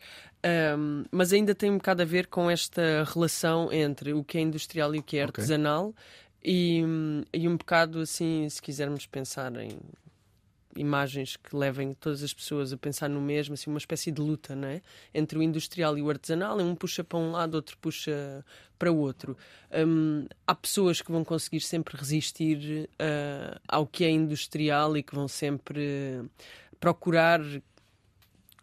[0.77, 4.41] Um, mas ainda tem um bocado a ver com esta relação entre o que é
[4.41, 5.87] industrial e o que é artesanal.
[5.87, 6.03] Okay.
[6.43, 6.83] E,
[7.33, 9.79] e um bocado assim, se quisermos pensar em
[10.75, 14.55] imagens que levem todas as pessoas a pensar no mesmo, assim, uma espécie de luta
[14.55, 14.81] não é?
[15.13, 18.45] entre o industrial e o artesanal, um puxa para um lado, outro puxa
[18.77, 19.37] para o outro.
[19.71, 25.13] Um, há pessoas que vão conseguir sempre resistir uh, ao que é industrial e que
[25.13, 26.21] vão sempre
[26.79, 27.39] procurar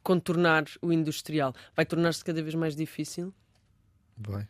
[0.03, 1.55] contornar o industrial.
[1.77, 3.33] Vai tornar-se cada vez mais difícil?
[4.17, 4.49] Vai.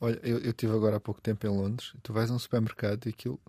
[0.00, 1.94] Olha, eu, eu estive agora há pouco tempo em Londres.
[2.02, 3.40] Tu vais a um supermercado e aquilo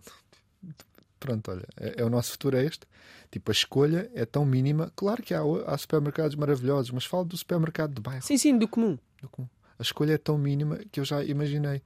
[1.19, 2.88] pronto, olha, é, é, o nosso futuro é este.
[3.32, 4.91] Tipo, a escolha é tão mínima.
[4.95, 8.23] Claro que há, há supermercados maravilhosos, mas falo do supermercado de bairro.
[8.23, 8.97] Sim, sim, do comum.
[9.21, 9.47] do comum.
[9.77, 11.82] A escolha é tão mínima que eu já imaginei.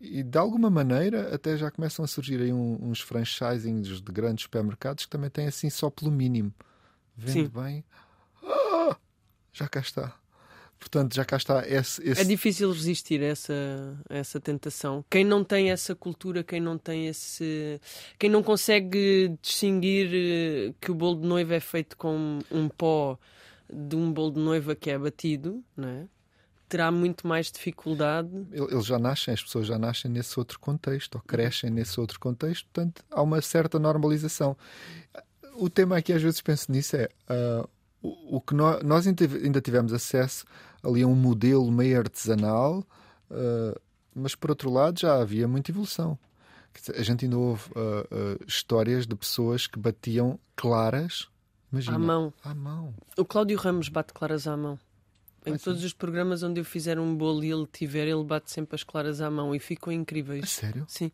[0.00, 4.44] E de alguma maneira até já começam a surgir aí um, uns franchisings de grandes
[4.44, 6.52] supermercados que também têm assim só pelo mínimo.
[7.14, 7.48] Vende sim.
[7.48, 7.84] bem.
[8.42, 8.96] Ah,
[9.52, 10.19] já cá está.
[10.80, 12.22] Portanto, já cá está esse, esse...
[12.22, 13.52] É difícil resistir a essa,
[14.08, 15.04] a essa tentação.
[15.10, 17.78] Quem não tem essa cultura, quem não tem esse.
[18.18, 23.18] Quem não consegue distinguir eh, que o bolo de noiva é feito com um pó
[23.70, 26.06] de um bolo de noiva que é batido, não é?
[26.70, 28.30] terá muito mais dificuldade.
[28.52, 32.64] Eles já nascem, as pessoas já nascem nesse outro contexto, ou crescem nesse outro contexto,
[32.72, 34.56] portanto há uma certa normalização.
[35.56, 37.68] O tema aqui, às vezes, penso nisso, é uh,
[38.00, 40.44] o, o, que nós, nós ainda tivemos acesso
[40.82, 42.84] ali a um modelo meio artesanal,
[43.30, 43.80] uh,
[44.14, 46.18] mas por outro lado já havia muita evolução.
[46.96, 51.28] A gente ainda ouve uh, uh, histórias de pessoas que batiam claras
[51.72, 52.34] imagina, à mão.
[52.44, 52.94] À mão.
[53.16, 54.78] O Cláudio Ramos bate claras à mão.
[55.44, 55.86] Em ah, todos sim.
[55.86, 59.20] os programas onde eu fizer um bolo e ele tiver, ele bate sempre as claras
[59.20, 60.44] à mão e ficam incríveis.
[60.44, 60.84] A sério?
[60.86, 61.10] Sim.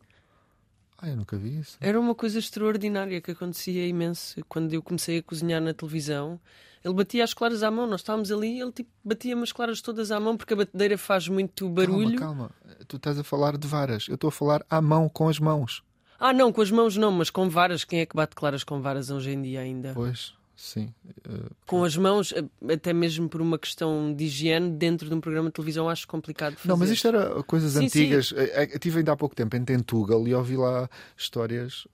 [0.99, 1.77] Ah, eu nunca vi isso.
[1.81, 6.41] Era uma coisa extraordinária que acontecia imenso quando eu comecei a cozinhar na televisão.
[6.87, 9.81] Ele batia as claras à mão, nós estávamos ali e ele tipo, batia as claras
[9.81, 12.17] todas à mão porque a batedeira faz muito barulho.
[12.17, 12.77] Calma, calma.
[12.87, 14.07] Tu estás a falar de varas.
[14.07, 15.83] Eu estou a falar à mão, com as mãos.
[16.17, 17.83] Ah, não, com as mãos não, mas com varas.
[17.83, 19.91] Quem é que bate claras com varas hoje em dia ainda?
[19.95, 20.33] Pois.
[20.55, 20.95] sim.
[21.29, 22.33] Uh, Com as mãos,
[22.73, 26.55] até mesmo por uma questão de higiene, dentro de um programa de televisão, acho complicado
[26.55, 26.69] fazer.
[26.69, 28.29] Não, mas isto era coisas sim, antigas.
[28.29, 28.37] Sim.
[28.37, 31.89] Eu estive ainda há pouco tempo em Tentugal e ouvi lá histórias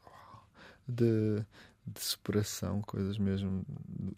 [0.87, 1.43] de
[1.87, 3.65] de superação, coisas mesmo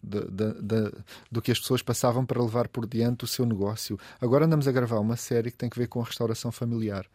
[0.03, 0.91] de, de, de,
[1.31, 3.99] do que as pessoas passavam para levar por diante o seu negócio.
[4.21, 7.07] Agora andamos a gravar uma série que tem que ver com a restauração familiar.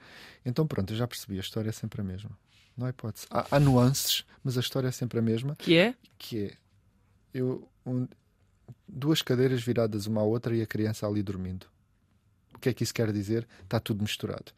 [0.44, 2.30] Então, pronto, eu já percebi, a história é sempre a mesma.
[2.76, 3.26] Não há hipótese.
[3.30, 5.54] Há, há nuances, mas a história é sempre a mesma.
[5.56, 5.94] Que é?
[6.18, 6.56] Que é
[7.32, 8.08] eu, um,
[8.88, 11.66] duas cadeiras viradas uma à outra e a criança ali dormindo.
[12.54, 13.48] O que é que isso quer dizer?
[13.62, 14.52] Está tudo misturado.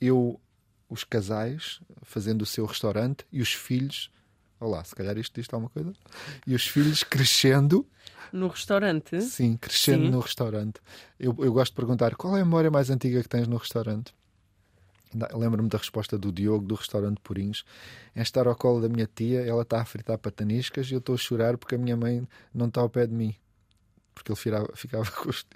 [0.00, 0.40] Eu,
[0.88, 4.10] os casais fazendo o seu restaurante e os filhos
[4.60, 5.92] Olá, se calhar isto diz alguma coisa.
[6.46, 7.86] E os filhos crescendo.
[8.32, 9.20] No restaurante?
[9.22, 10.10] Sim, crescendo Sim.
[10.10, 10.80] no restaurante.
[11.18, 14.12] Eu, eu gosto de perguntar qual é a memória mais antiga que tens no restaurante?
[15.32, 17.64] Lembro-me da resposta do Diogo, do restaurante Purinhos.
[18.14, 21.14] É estar ao colo da minha tia, ela está a fritar pataniscas e eu estou
[21.14, 23.34] a chorar porque a minha mãe não está ao pé de mim.
[24.12, 25.46] Porque ele ficava, ficava com os.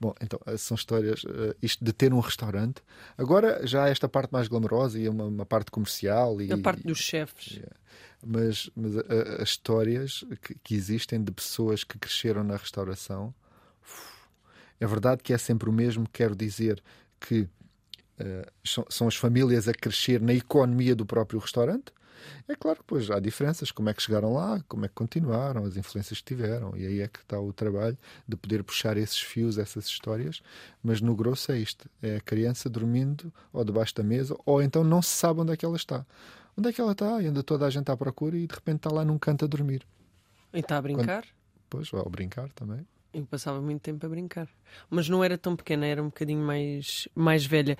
[0.00, 1.24] Bom, então, eh, são histórias.
[1.24, 2.82] Uh, isto de ter um restaurante.
[3.18, 6.40] Agora já há esta parte mais glamourosa e uma, uma parte comercial.
[6.40, 7.52] E, a parte dos chefes.
[7.54, 7.76] Yeah
[8.24, 8.96] mas, mas
[9.40, 13.32] as histórias que, que, existem de pessoas que cresceram na restauração
[14.80, 16.08] é verdade que é sempre o mesmo.
[16.12, 16.82] Quero dizer
[17.20, 21.92] que uh, são, são, as famílias a crescer na economia do próprio restaurante.
[22.48, 25.64] É claro que depois há diferenças, como é que chegaram lá, como é que continuaram,
[25.64, 29.20] as influências que tiveram, e aí é que está o trabalho de poder puxar esses
[29.20, 30.42] fios, essas histórias,
[30.82, 34.82] mas no grosso é isto: é a criança dormindo ou debaixo da mesa, ou então
[34.82, 36.04] não se sabe onde é que ela está.
[36.56, 37.20] Onde é que ela está?
[37.20, 39.48] E anda toda a gente à procura e de repente está lá num canto a
[39.48, 39.82] dormir.
[40.54, 41.22] E está a brincar?
[41.22, 41.36] Quando...
[41.68, 42.86] Pois, ao brincar também.
[43.12, 44.48] Eu passava muito tempo a brincar.
[44.88, 47.76] Mas não era tão pequena, era um bocadinho mais, mais velha.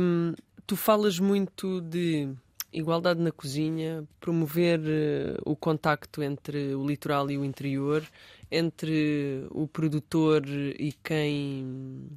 [0.00, 0.34] Hum,
[0.66, 2.28] tu falas muito de
[2.72, 8.02] igualdade na cozinha, promover uh, o contacto entre o litoral e o interior,
[8.50, 12.08] entre o produtor e quem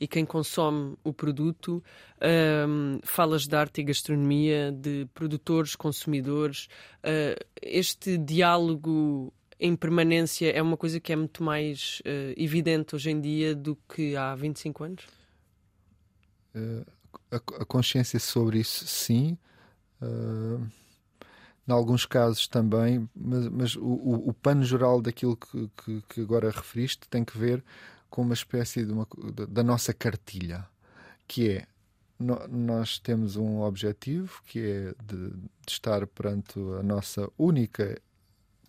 [0.00, 1.84] e quem consome o produto.
[2.66, 6.68] Um, falas de arte e gastronomia, de produtores, consumidores.
[7.04, 13.10] Uh, este diálogo em permanência é uma coisa que é muito mais uh, evidente hoje
[13.10, 15.04] em dia do que há 25 anos?
[16.54, 16.86] Uh,
[17.30, 19.36] a, a, consciência sobre isso, sim.
[20.02, 20.66] Uh,
[21.68, 26.20] em alguns casos também, mas, mas o, o, o, pano geral daquilo que, que, que,
[26.20, 27.62] agora referiste tem que ver
[28.08, 29.06] com uma espécie de uma,
[29.48, 30.66] da nossa cartilha,
[31.28, 31.66] que é
[32.18, 38.00] no, nós temos um objetivo que é de, de estar perante a nossa única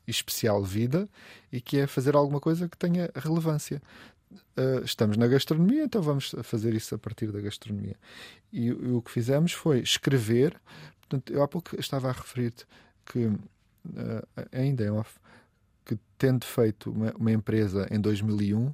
[0.08, 1.10] e especial vida
[1.52, 3.82] e que é fazer alguma coisa que tenha relevância.
[4.58, 7.96] Uh, estamos na gastronomia, então vamos fazer isso a partir da gastronomia.
[8.52, 10.60] E, e o que fizemos foi escrever.
[11.12, 12.65] Portanto, eu há pouco estava a referir-te
[13.06, 13.39] que, uh,
[14.50, 15.19] ainda off,
[15.84, 18.74] que tendo feito uma, uma empresa em 2001,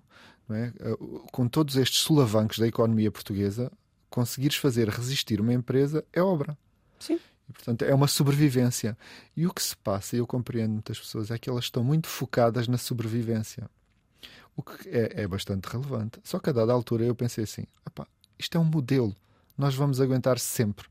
[0.49, 0.71] é?
[0.79, 0.97] Eh,
[1.31, 3.69] com todos estes solavancos da economia portuguesa,
[4.09, 6.57] conseguires fazer resistir uma empresa é obra.
[6.99, 7.19] Sim.
[7.49, 8.97] E, portanto, é uma sobrevivência.
[9.35, 12.07] E o que se passa, e eu compreendo muitas pessoas, é que elas estão muito
[12.07, 13.69] focadas na sobrevivência.
[14.55, 16.19] O que é, é bastante relevante.
[16.23, 17.65] Só que a dada altura eu pensei assim:
[18.39, 19.15] isto é um modelo,
[19.57, 20.87] nós vamos aguentar sempre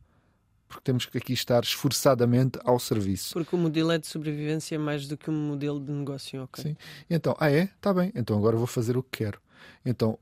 [0.77, 3.33] porque temos que aqui estar esforçadamente ao serviço.
[3.33, 6.63] Porque o modelo é de sobrevivência mais do que um modelo de negócio, ok?
[6.63, 6.77] Sim.
[7.09, 7.65] Então, ah é?
[7.65, 9.41] Está bem, então agora vou fazer o que quero.
[9.85, 10.19] Então,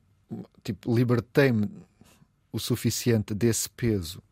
[0.63, 1.69] tipo, libertei-me
[2.53, 4.23] o suficiente desse peso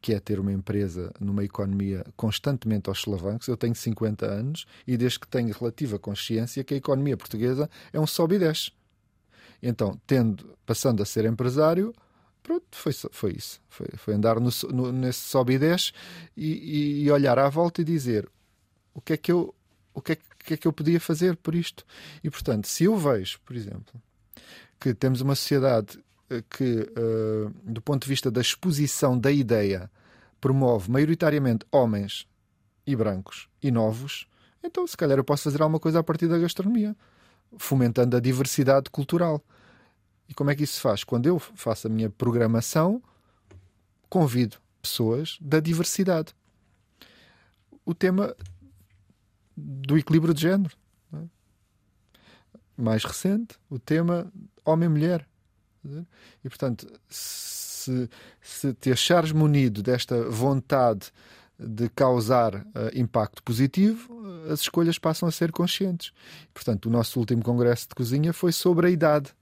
[0.00, 3.48] que é ter uma empresa numa economia constantemente aos solavancos.
[3.48, 7.98] Eu tenho 50 anos e desde que tenho relativa consciência que a economia portuguesa é
[7.98, 8.70] um sobe e desce.
[9.60, 11.92] Então, tendo, passando a ser empresário,
[12.42, 13.60] pronto, foi, foi isso.
[13.68, 15.92] Foi, foi andar no, no, nesse sobe e desce
[16.36, 18.28] e, e, olhar à volta e dizer
[18.94, 19.54] o que é que eu
[19.94, 21.84] o que é, que é que eu podia fazer por isto.
[22.24, 24.00] E, portanto, se eu vejo, por exemplo,
[24.80, 29.90] que temos uma sociedade eh, que, uh, do ponto de vista da exposição da ideia,
[30.40, 32.26] promove maioritariamente homens
[32.86, 34.26] e brancos e novos,
[34.62, 36.96] então se calhar eu posso fazer alguma coisa a partir da gastronomia,
[37.58, 39.44] fomentando a diversidade cultural.
[40.28, 41.04] E como é que isso se faz?
[41.04, 43.02] Quando eu faço a minha programação,
[44.08, 46.34] convido pessoas da diversidade.
[47.84, 48.34] O tema
[49.56, 50.74] do equilíbrio de género.
[51.14, 51.18] É?
[52.76, 54.30] Mais recente, o tema
[54.64, 55.26] homem-mulher.
[56.44, 58.08] E, portanto, se,
[58.40, 61.12] se te achares munido desta vontade
[61.58, 62.64] de causar uh,
[62.94, 66.12] impacto positivo, as escolhas passam a ser conscientes.
[66.52, 69.32] Portanto, o nosso último congresso de cozinha foi sobre a idade.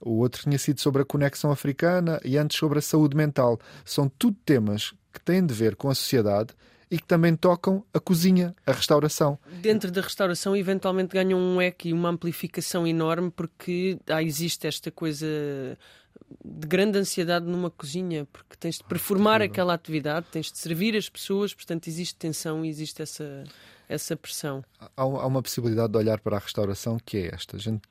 [0.00, 3.58] O outro tinha sido sobre a conexão africana e antes sobre a saúde mental.
[3.84, 6.54] São tudo temas que têm de ver com a sociedade
[6.90, 9.38] e que também tocam a cozinha, a restauração.
[9.60, 14.90] Dentro da restauração, eventualmente ganham um eco e uma amplificação enorme, porque ah, existe esta
[14.90, 15.26] coisa
[16.44, 21.08] de grande ansiedade numa cozinha, porque tens de performar aquela atividade, tens de servir as
[21.08, 23.44] pessoas, portanto existe tensão e existe essa,
[23.88, 24.64] essa pressão.
[24.78, 27.56] Há, há uma possibilidade de olhar para a restauração que é esta.
[27.56, 27.82] A gente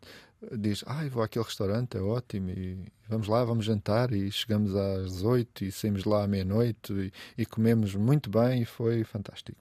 [0.57, 2.77] diz, ai, ah, vou àquele restaurante, é ótimo, e
[3.07, 7.45] vamos lá, vamos jantar, e chegamos às oito e saímos lá à meia-noite e, e,
[7.45, 9.57] comemos muito bem e foi fantástico.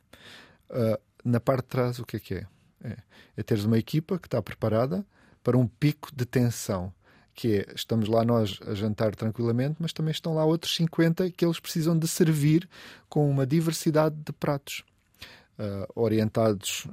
[0.70, 2.47] Uh, na parte de trás, o que é que é?
[2.82, 2.97] É,
[3.37, 5.07] é teres uma equipa que está preparada
[5.43, 6.93] para um pico de tensão
[7.35, 11.45] que é, estamos lá nós a jantar tranquilamente, mas também estão lá outros 50 que
[11.45, 12.68] eles precisam de servir
[13.09, 14.85] com uma diversidade de pratos
[15.59, 16.87] uh, orientados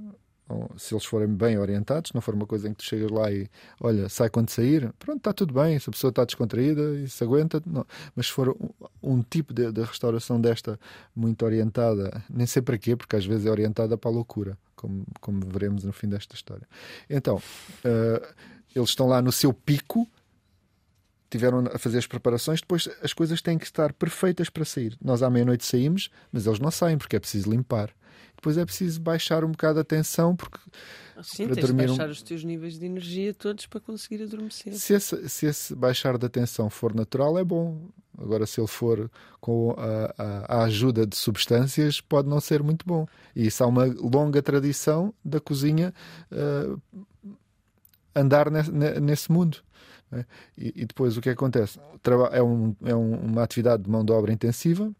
[0.77, 3.47] se eles forem bem orientados, não for uma coisa em que tu chegas lá e
[3.79, 7.23] olha, sai quando sair, pronto, está tudo bem, se a pessoa está descontraída e se
[7.23, 7.85] aguenta, não.
[8.15, 8.69] mas se for um,
[9.01, 10.79] um tipo de, de, restauração desta
[11.15, 15.05] muito orientada, nem sei para quê, porque às vezes é orientada para a loucura, como,
[15.19, 16.67] como veremos no fim desta história.
[17.09, 18.33] Então, uh,
[18.75, 20.07] eles estão lá no seu pico,
[21.29, 24.97] tiveram a fazer as preparações, depois as coisas têm que estar perfeitas para sair.
[25.01, 27.93] Nós à meia-noite saímos, mas eles não saem porque é preciso limpar.
[28.41, 30.57] Depois é preciso baixar um bocado a tensão porque
[31.21, 32.11] Sim, para tens dormir de baixar um...
[32.11, 34.73] os teus níveis de energia todos para conseguir adormecer.
[34.73, 37.89] Se esse, se esse baixar da tensão for natural, é bom.
[38.17, 42.83] Agora, se ele for com a, a, a, ajuda de substâncias, pode não ser muito
[42.83, 43.05] bom.
[43.35, 45.93] E isso há uma longa tradição da cozinha
[46.31, 46.81] uh,
[48.15, 49.59] andar nesse, nesse mundo.
[50.09, 50.25] Né?
[50.57, 51.79] E, e, depois o que acontece?
[52.31, 54.91] É, um, é um, uma atividade de mão de obra intensiva,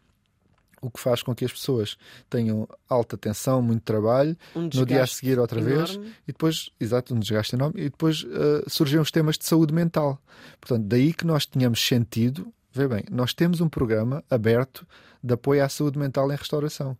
[0.82, 1.96] o que faz com que as pessoas
[2.28, 5.98] tenham alta tensão, muito trabalho, um no dia a seguir outra enorme.
[5.98, 9.72] vez, e depois, exato, um desgaste enorme, e depois uh, surgem os temas de saúde
[9.72, 10.20] mental.
[10.60, 14.86] Portanto, daí que nós tínhamos sentido, vê bem, nós temos um programa aberto
[15.22, 16.98] de apoio à saúde mental em restauração.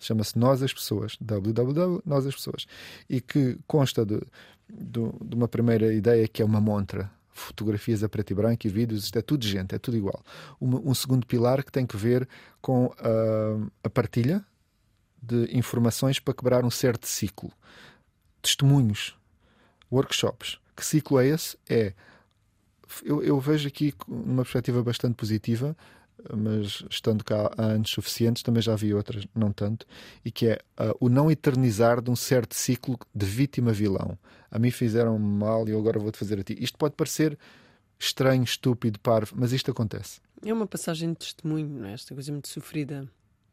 [0.00, 2.66] Chama-se Nós as Pessoas, www Nós as Pessoas,
[3.08, 4.20] e que consta de,
[4.68, 8.70] de, de uma primeira ideia que é uma montra fotografias a preto e branco e
[8.70, 10.24] vídeos, isto é tudo gente, é tudo igual.
[10.60, 12.26] Um, um segundo pilar que tem que ver
[12.62, 14.42] com uh, a partilha
[15.20, 17.52] de informações para quebrar um certo ciclo.
[18.40, 19.16] Testemunhos,
[19.90, 20.58] workshops.
[20.76, 21.58] Que ciclo é esse?
[21.68, 21.92] É.
[23.04, 25.76] Eu, eu vejo aqui numa perspectiva bastante positiva
[26.36, 29.86] mas estando cá há anos suficientes, também já vi outras, não tanto,
[30.24, 34.18] e que é uh, o não eternizar de um certo ciclo de vítima-vilão.
[34.50, 36.56] A mim fizeram mal e eu agora vou-te fazer a ti.
[36.60, 37.38] Isto pode parecer
[37.98, 40.20] estranho, estúpido, parvo, mas isto acontece.
[40.44, 41.94] É uma passagem de testemunho, não é?
[41.94, 43.08] Esta coisa muito sofrida.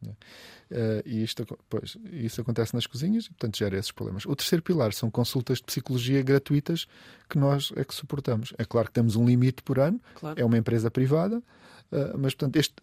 [0.10, 4.26] Uh, e isto, pois, isso acontece nas cozinhas e, portanto, gera esses problemas.
[4.26, 6.88] O terceiro pilar são consultas de psicologia gratuitas
[7.30, 8.54] que nós é que suportamos.
[8.58, 10.40] É claro que temos um limite por ano, claro.
[10.40, 11.42] é uma empresa privada,
[11.92, 12.74] Uh, mas, portanto, este,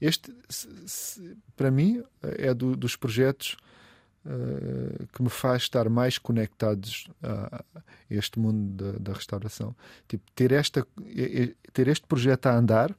[0.00, 3.56] este se, se, para mim, é do, dos projetos
[4.24, 9.74] uh, que me faz estar mais conectados a, a este mundo da, da, restauração.
[10.06, 10.86] Tipo, ter, esta,
[11.72, 12.94] ter este projeto a andar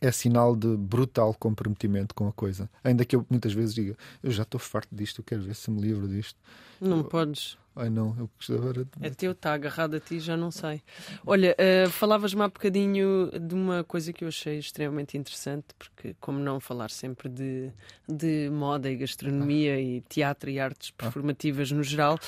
[0.00, 2.70] é sinal de brutal comprometimento com a coisa.
[2.82, 5.70] Ainda que eu muitas vezes diga, eu já estou farto disto, eu quero ver se
[5.70, 6.38] me livro disto.
[6.80, 7.58] Não eu, podes.
[7.76, 8.86] Ai não, eu gostava de...
[9.00, 10.82] É teu, está agarrado a ti, já não sei.
[11.24, 16.38] Olha, uh, falavas-me há bocadinho de uma coisa que eu achei extremamente interessante, porque como
[16.40, 17.70] não falar sempre de,
[18.08, 19.80] de moda e gastronomia ah.
[19.80, 21.02] e teatro e artes ah.
[21.02, 21.74] performativas ah.
[21.74, 22.18] no geral...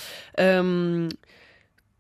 [0.62, 1.08] Um,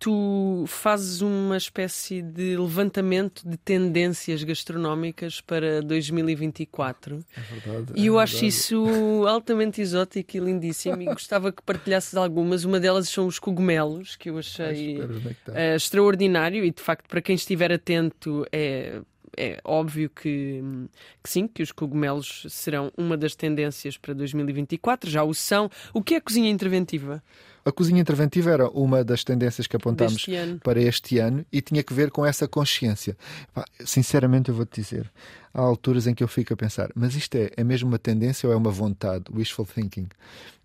[0.02, 7.24] tu fazes uma espécie de levantamento de tendências gastronómicas para 2024.
[7.36, 7.92] É verdade.
[7.94, 12.64] E eu é acho isso altamente exótico e lindíssimo e gostava que partilhasses algumas.
[12.64, 17.36] Uma delas são os cogumelos, que eu achei uh, extraordinário e de facto, para quem
[17.36, 19.00] estiver atento, é
[19.36, 20.62] é óbvio que,
[21.22, 25.70] que, sim, que os cogumelos serão uma das tendências para 2024, já o são.
[25.92, 27.22] O que é cozinha interventiva?
[27.64, 30.26] A cozinha interventiva era uma das tendências que apontámos
[30.64, 33.16] para este ano e tinha que ver com essa consciência.
[33.84, 35.10] Sinceramente, eu vou-te dizer,
[35.54, 38.48] há alturas em que eu fico a pensar, mas isto é, é mesmo uma tendência
[38.48, 39.24] ou é uma vontade?
[39.32, 40.08] Wishful thinking.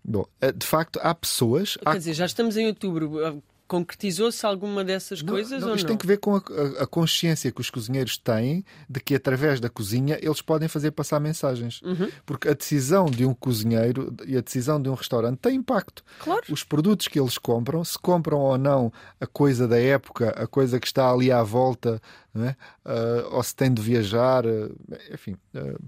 [0.04, 1.76] Bom, eh, de facto, há pessoas.
[1.76, 1.96] Quer há...
[1.96, 5.88] dizer, já estamos em outubro Concretizou-se alguma dessas não, coisas não, ou isto não?
[5.90, 6.38] tem que ver com a,
[6.80, 11.20] a, consciência que os cozinheiros têm de que através da cozinha eles podem fazer passar
[11.20, 11.82] mensagens.
[11.82, 12.10] Uhum.
[12.24, 16.02] Porque a decisão de um cozinheiro e a decisão de um restaurante tem impacto.
[16.18, 16.42] Claro.
[16.48, 18.90] Os produtos que eles compram, se compram ou não
[19.20, 22.00] a coisa da época, a coisa que está ali à volta,
[22.34, 22.50] é?
[22.50, 24.74] uh, ou se tem de viajar, uh,
[25.12, 25.36] enfim.
[25.54, 25.78] Uh,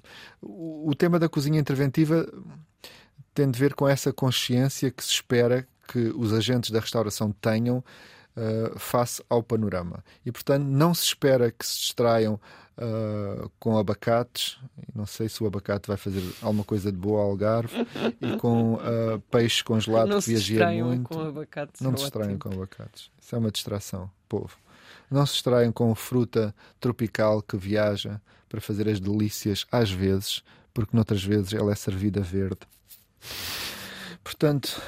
[0.43, 2.29] o, o tema da cozinha interventiva
[3.35, 7.79] tem de ver com essa consciência que se espera que os agentes da restauração tenham
[8.37, 10.05] uh, face ao panorama.
[10.25, 12.35] E, portanto, não se espera que se distraiam
[12.79, 14.59] uh, com abacates.
[14.95, 17.75] Não sei se o abacate vai fazer alguma coisa de boa ao Algarve.
[18.21, 21.09] e com uh, peixe congelado não que viaja muito.
[21.09, 23.11] Com abacates, não é se distraiam com abacates.
[23.21, 24.57] Isso é uma distração, povo.
[25.11, 30.97] Não se distraiam com fruta tropical que viaja para fazer as delícias às vezes, porque
[30.97, 32.61] noutras vezes ela é servida verde.
[34.31, 34.81] Portanto,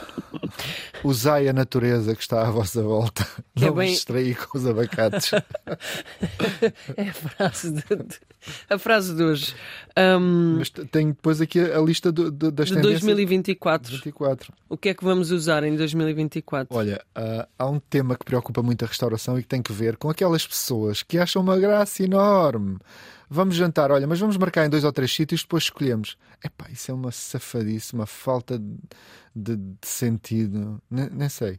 [1.03, 3.27] usai a natureza que está à vossa volta.
[3.57, 3.89] É não bem...
[3.89, 5.33] vos distrair com os abacates.
[6.97, 7.83] é a frase de,
[8.71, 9.55] a frase de hoje.
[9.99, 10.59] Um...
[10.59, 13.91] Mas tenho depois aqui a lista do, do, das de 2024.
[13.91, 14.53] 24.
[14.69, 16.75] O que é que vamos usar em 2024?
[16.75, 19.97] Olha, uh, há um tema que preocupa muito a restauração e que tem que ver
[19.97, 22.79] com aquelas pessoas que acham uma graça enorme
[23.33, 26.17] vamos jantar, olha, mas vamos marcar em dois ou três sítios, depois escolhemos.
[26.45, 28.59] Epá, isso é uma safadice, uma falta
[29.35, 31.59] de, de sentido, nem, nem, sei.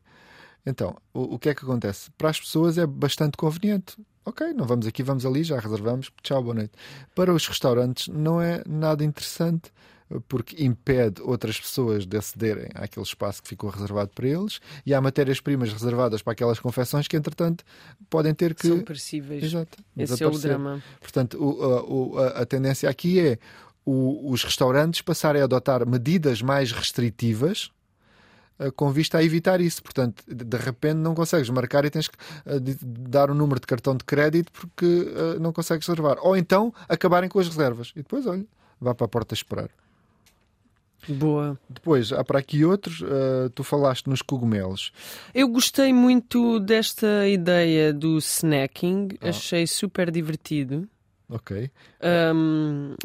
[0.65, 2.11] Então, o, o que é que acontece?
[2.11, 3.97] Para as pessoas é bastante conveniente.
[4.23, 6.73] Ok, não vamos aqui, vamos ali, já reservamos, tchau, boa noite.
[7.15, 9.71] Para os restaurantes não é nada interessante
[10.21, 15.01] porque impede outras pessoas de acederem àquele espaço que ficou reservado para eles e há
[15.01, 17.63] matérias-primas reservadas para aquelas confecções que, entretanto,
[18.09, 18.67] podem ter que.
[18.67, 19.43] São perecíveis.
[19.43, 19.77] Exato.
[19.97, 20.83] Esse é o drama.
[20.99, 23.37] Portanto, o, a, a, tendência aqui é
[23.85, 27.71] o, os restaurantes passarem a adotar medidas mais restritivas
[28.59, 29.81] eh, com vista a evitar isso.
[29.81, 32.59] Portanto, de repente não consegues marcar e tens que uh,
[33.09, 36.17] dar o um número de cartão de crédito porque uh, não consegues reservar.
[36.21, 37.91] Ou então acabarem com as reservas.
[37.95, 38.45] E depois, olha,
[38.79, 39.69] vá para a porta esperar.
[41.07, 41.59] Boa.
[41.69, 43.01] Depois, há para aqui outros.
[43.01, 44.91] Uh, tu falaste nos cogumelos.
[45.33, 49.09] Eu gostei muito desta ideia do snacking.
[49.21, 49.29] Ah.
[49.29, 50.87] Achei super divertido.
[51.29, 51.69] Ok.
[52.31, 52.95] Um...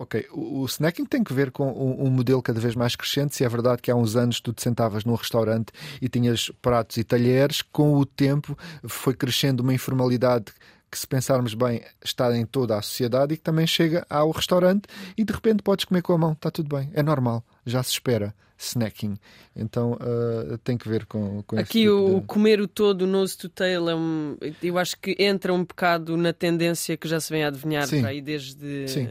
[0.00, 3.34] Ok, o, o, snacking tem que ver com um, um, modelo cada vez mais crescente.
[3.34, 6.96] Se é verdade que há uns anos tu te sentavas num restaurante e tinhas pratos
[6.98, 10.52] e talheres, com o tempo foi crescendo uma informalidade
[10.90, 14.88] que, se pensarmos bem, está em toda a sociedade e que também chega ao restaurante
[15.16, 17.90] e de repente podes comer com a mão, está tudo bem, é normal, já se
[17.90, 18.34] espera.
[18.60, 19.16] Snacking.
[19.54, 22.26] Então uh, tem que ver com, com Aqui tipo o de...
[22.26, 26.32] comer o todo, nose to tail, é um, eu acho que entra um bocado na
[26.32, 28.04] tendência que já se vem a adivinhar Sim.
[28.04, 28.88] aí desde.
[28.88, 29.08] Sim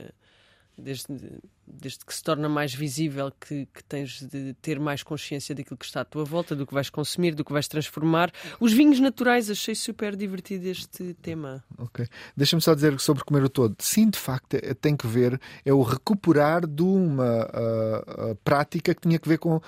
[0.78, 1.08] desde,
[1.68, 5.86] desde que se torna mais visível que, que, tens de ter mais consciência daquilo que
[5.86, 8.32] está à tua volta, do que vais consumir, do que vais transformar.
[8.60, 11.64] Os vinhos naturais, achei super divertido este tema.
[11.78, 12.08] Ok.
[12.36, 13.76] Deixa-me só dizer sobre comer o todo.
[13.80, 18.96] Sim, de facto, é, tem que ver, é o recuperar de uma uh, uh, prática
[18.96, 19.62] que tinha que ver com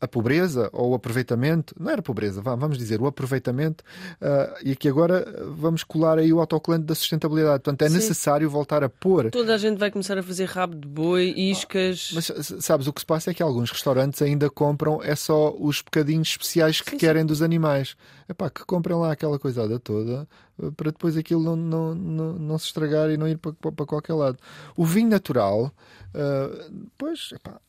[0.00, 1.74] a pobreza ou o aproveitamento.
[1.78, 3.84] Não era pobreza, vamos dizer, o aproveitamento.
[4.20, 5.24] Uh, e aqui agora
[5.56, 7.62] vamos colar aí o autocolante da sustentabilidade.
[7.62, 7.94] Portanto, é Sim.
[7.94, 9.30] necessário voltar a pôr.
[9.30, 12.10] Toda a gente vai começar a fazer rabo de boi, iscas.
[12.12, 15.80] Mas sabes, o que se passa é que alguns restaurantes ainda compram é só os
[15.80, 17.26] bocadinhos especiais que sim, querem sim.
[17.26, 17.96] dos animais.
[18.28, 20.28] Epá, que comprem lá aquela coisada toda
[20.60, 23.86] eh, para depois aquilo não, não, não, não se estragar e não ir para, para
[23.86, 24.38] qualquer lado.
[24.76, 25.72] O vinho natural,
[26.14, 27.60] uh, pois, epá,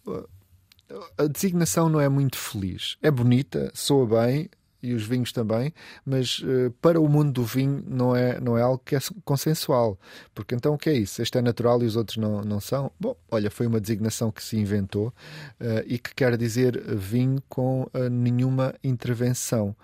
[1.17, 2.97] a designação não é muito feliz.
[3.01, 4.49] É bonita, soa bem,
[4.81, 5.73] e os vinhos também,
[6.05, 9.97] mas uh, para o mundo do vinho não é, não é algo que é consensual.
[10.33, 11.21] Porque então o que é isso?
[11.21, 12.91] Este é natural e os outros não, não são?
[12.99, 17.83] Bom, olha, foi uma designação que se inventou uh, e que quer dizer vinho com
[17.83, 19.75] uh, nenhuma intervenção.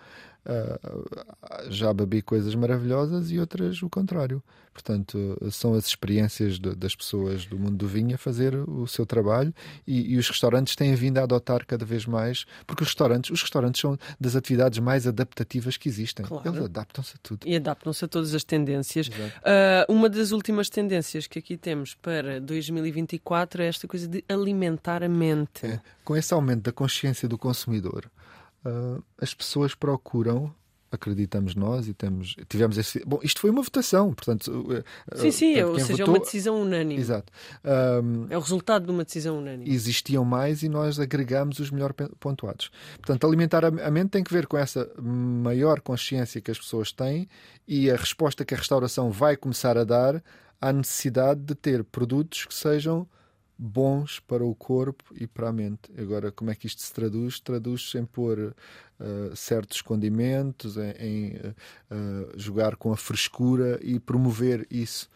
[0.45, 4.43] Uh, já bebi coisas maravilhosas e outras o contrário.
[4.75, 9.05] Portanto, são as experiências de, das pessoas do mundo do vinho a fazer o seu
[9.05, 9.53] trabalho
[9.87, 13.41] e, e, os restaurantes têm vindo a adotar cada vez mais, porque os restaurantes, os
[13.41, 16.25] restaurantes são das atividades mais adaptativas que existem.
[16.25, 16.49] Claro.
[16.49, 17.47] Eles adaptam-se a tudo.
[17.47, 19.07] E adaptam-se a todas as tendências.
[19.07, 25.03] Uh, uma das últimas tendências que aqui temos para 2024 é esta coisa de alimentar
[25.03, 25.65] a mente.
[25.65, 28.11] É, com esse aumento da consciência do consumidor,
[28.65, 30.53] uh, as pessoas procuram
[30.95, 33.03] acreditamos nós e temos, tivemos esse.
[33.05, 34.83] Bom, isto foi uma votação, portanto.
[35.11, 36.05] Ah, sim, sim, ou seja, votou...
[36.05, 36.99] é uma decisão unânime.
[36.99, 37.31] Exato.
[37.63, 39.69] Um, é o resultado de uma decisão unânime.
[39.69, 42.71] Existiam mais e nós agregamos os melhor pontuados.
[42.97, 47.27] Portanto, alimentar a mente tem que ver com essa maior consciência que as pessoas têm
[47.67, 50.23] e a resposta que a restauração vai começar a dar
[50.59, 53.07] à necessidade de ter produtos que sejam
[53.57, 55.91] bons para o corpo e para a mente.
[55.97, 57.39] Agora, como é que isto se traduz?
[57.39, 58.53] Traduz-se em pôr
[58.99, 65.09] uh, certos condimentos, em, em uh, jogar com a frescura e promover isso.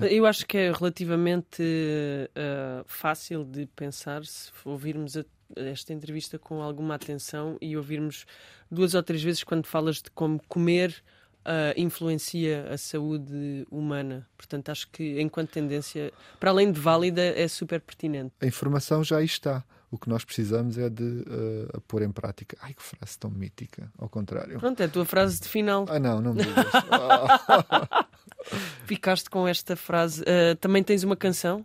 [0.00, 0.12] É?
[0.14, 5.24] Eu acho que é relativamente uh, fácil de pensar se ouvirmos a,
[5.56, 8.24] esta entrevista com alguma atenção e ouvirmos
[8.70, 11.02] duas ou três vezes quando falas de como comer
[11.44, 14.26] uh, influencia a saúde humana.
[14.36, 18.32] Portanto, acho que, enquanto tendência, para além de válida, é super pertinente.
[18.40, 19.64] A informação já aí está.
[19.90, 22.56] O que nós precisamos é de uh, pôr em prática.
[22.60, 23.92] Ai, que frase tão mítica.
[23.96, 24.58] Ao contrário.
[24.58, 25.86] Pronto, é a tua frase de final.
[25.88, 26.66] Ah, não, não me digas.
[28.86, 30.22] Ficaste com esta frase.
[30.22, 31.64] Uh, também tens uma canção?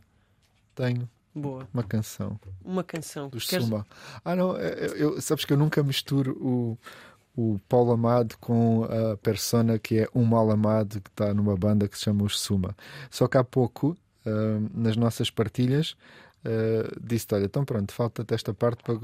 [0.76, 1.10] Tenho.
[1.34, 1.68] Boa.
[1.74, 2.40] Uma canção.
[2.64, 3.30] Uma canção.
[3.30, 3.66] Dos Queres...
[3.66, 3.86] Suma.
[4.24, 6.78] Ah, não, eu, eu, sabes que eu nunca misturo o,
[7.40, 11.88] o Paulo Amado com a persona que é um mal amado que está numa banda
[11.88, 12.76] que se chama Os Suma.
[13.10, 15.96] Só que há pouco, uh, nas nossas partilhas,
[16.44, 18.98] uh, disse: Olha, então pronto, falta-te esta parte para,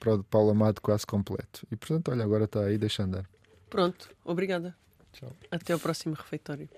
[0.00, 1.66] para o Paulo Amado quase completo.
[1.70, 3.26] E portanto, olha, agora está aí, deixa andar.
[3.68, 4.74] Pronto, obrigada.
[5.12, 5.30] Tchau.
[5.50, 6.68] Até o próximo refeitório.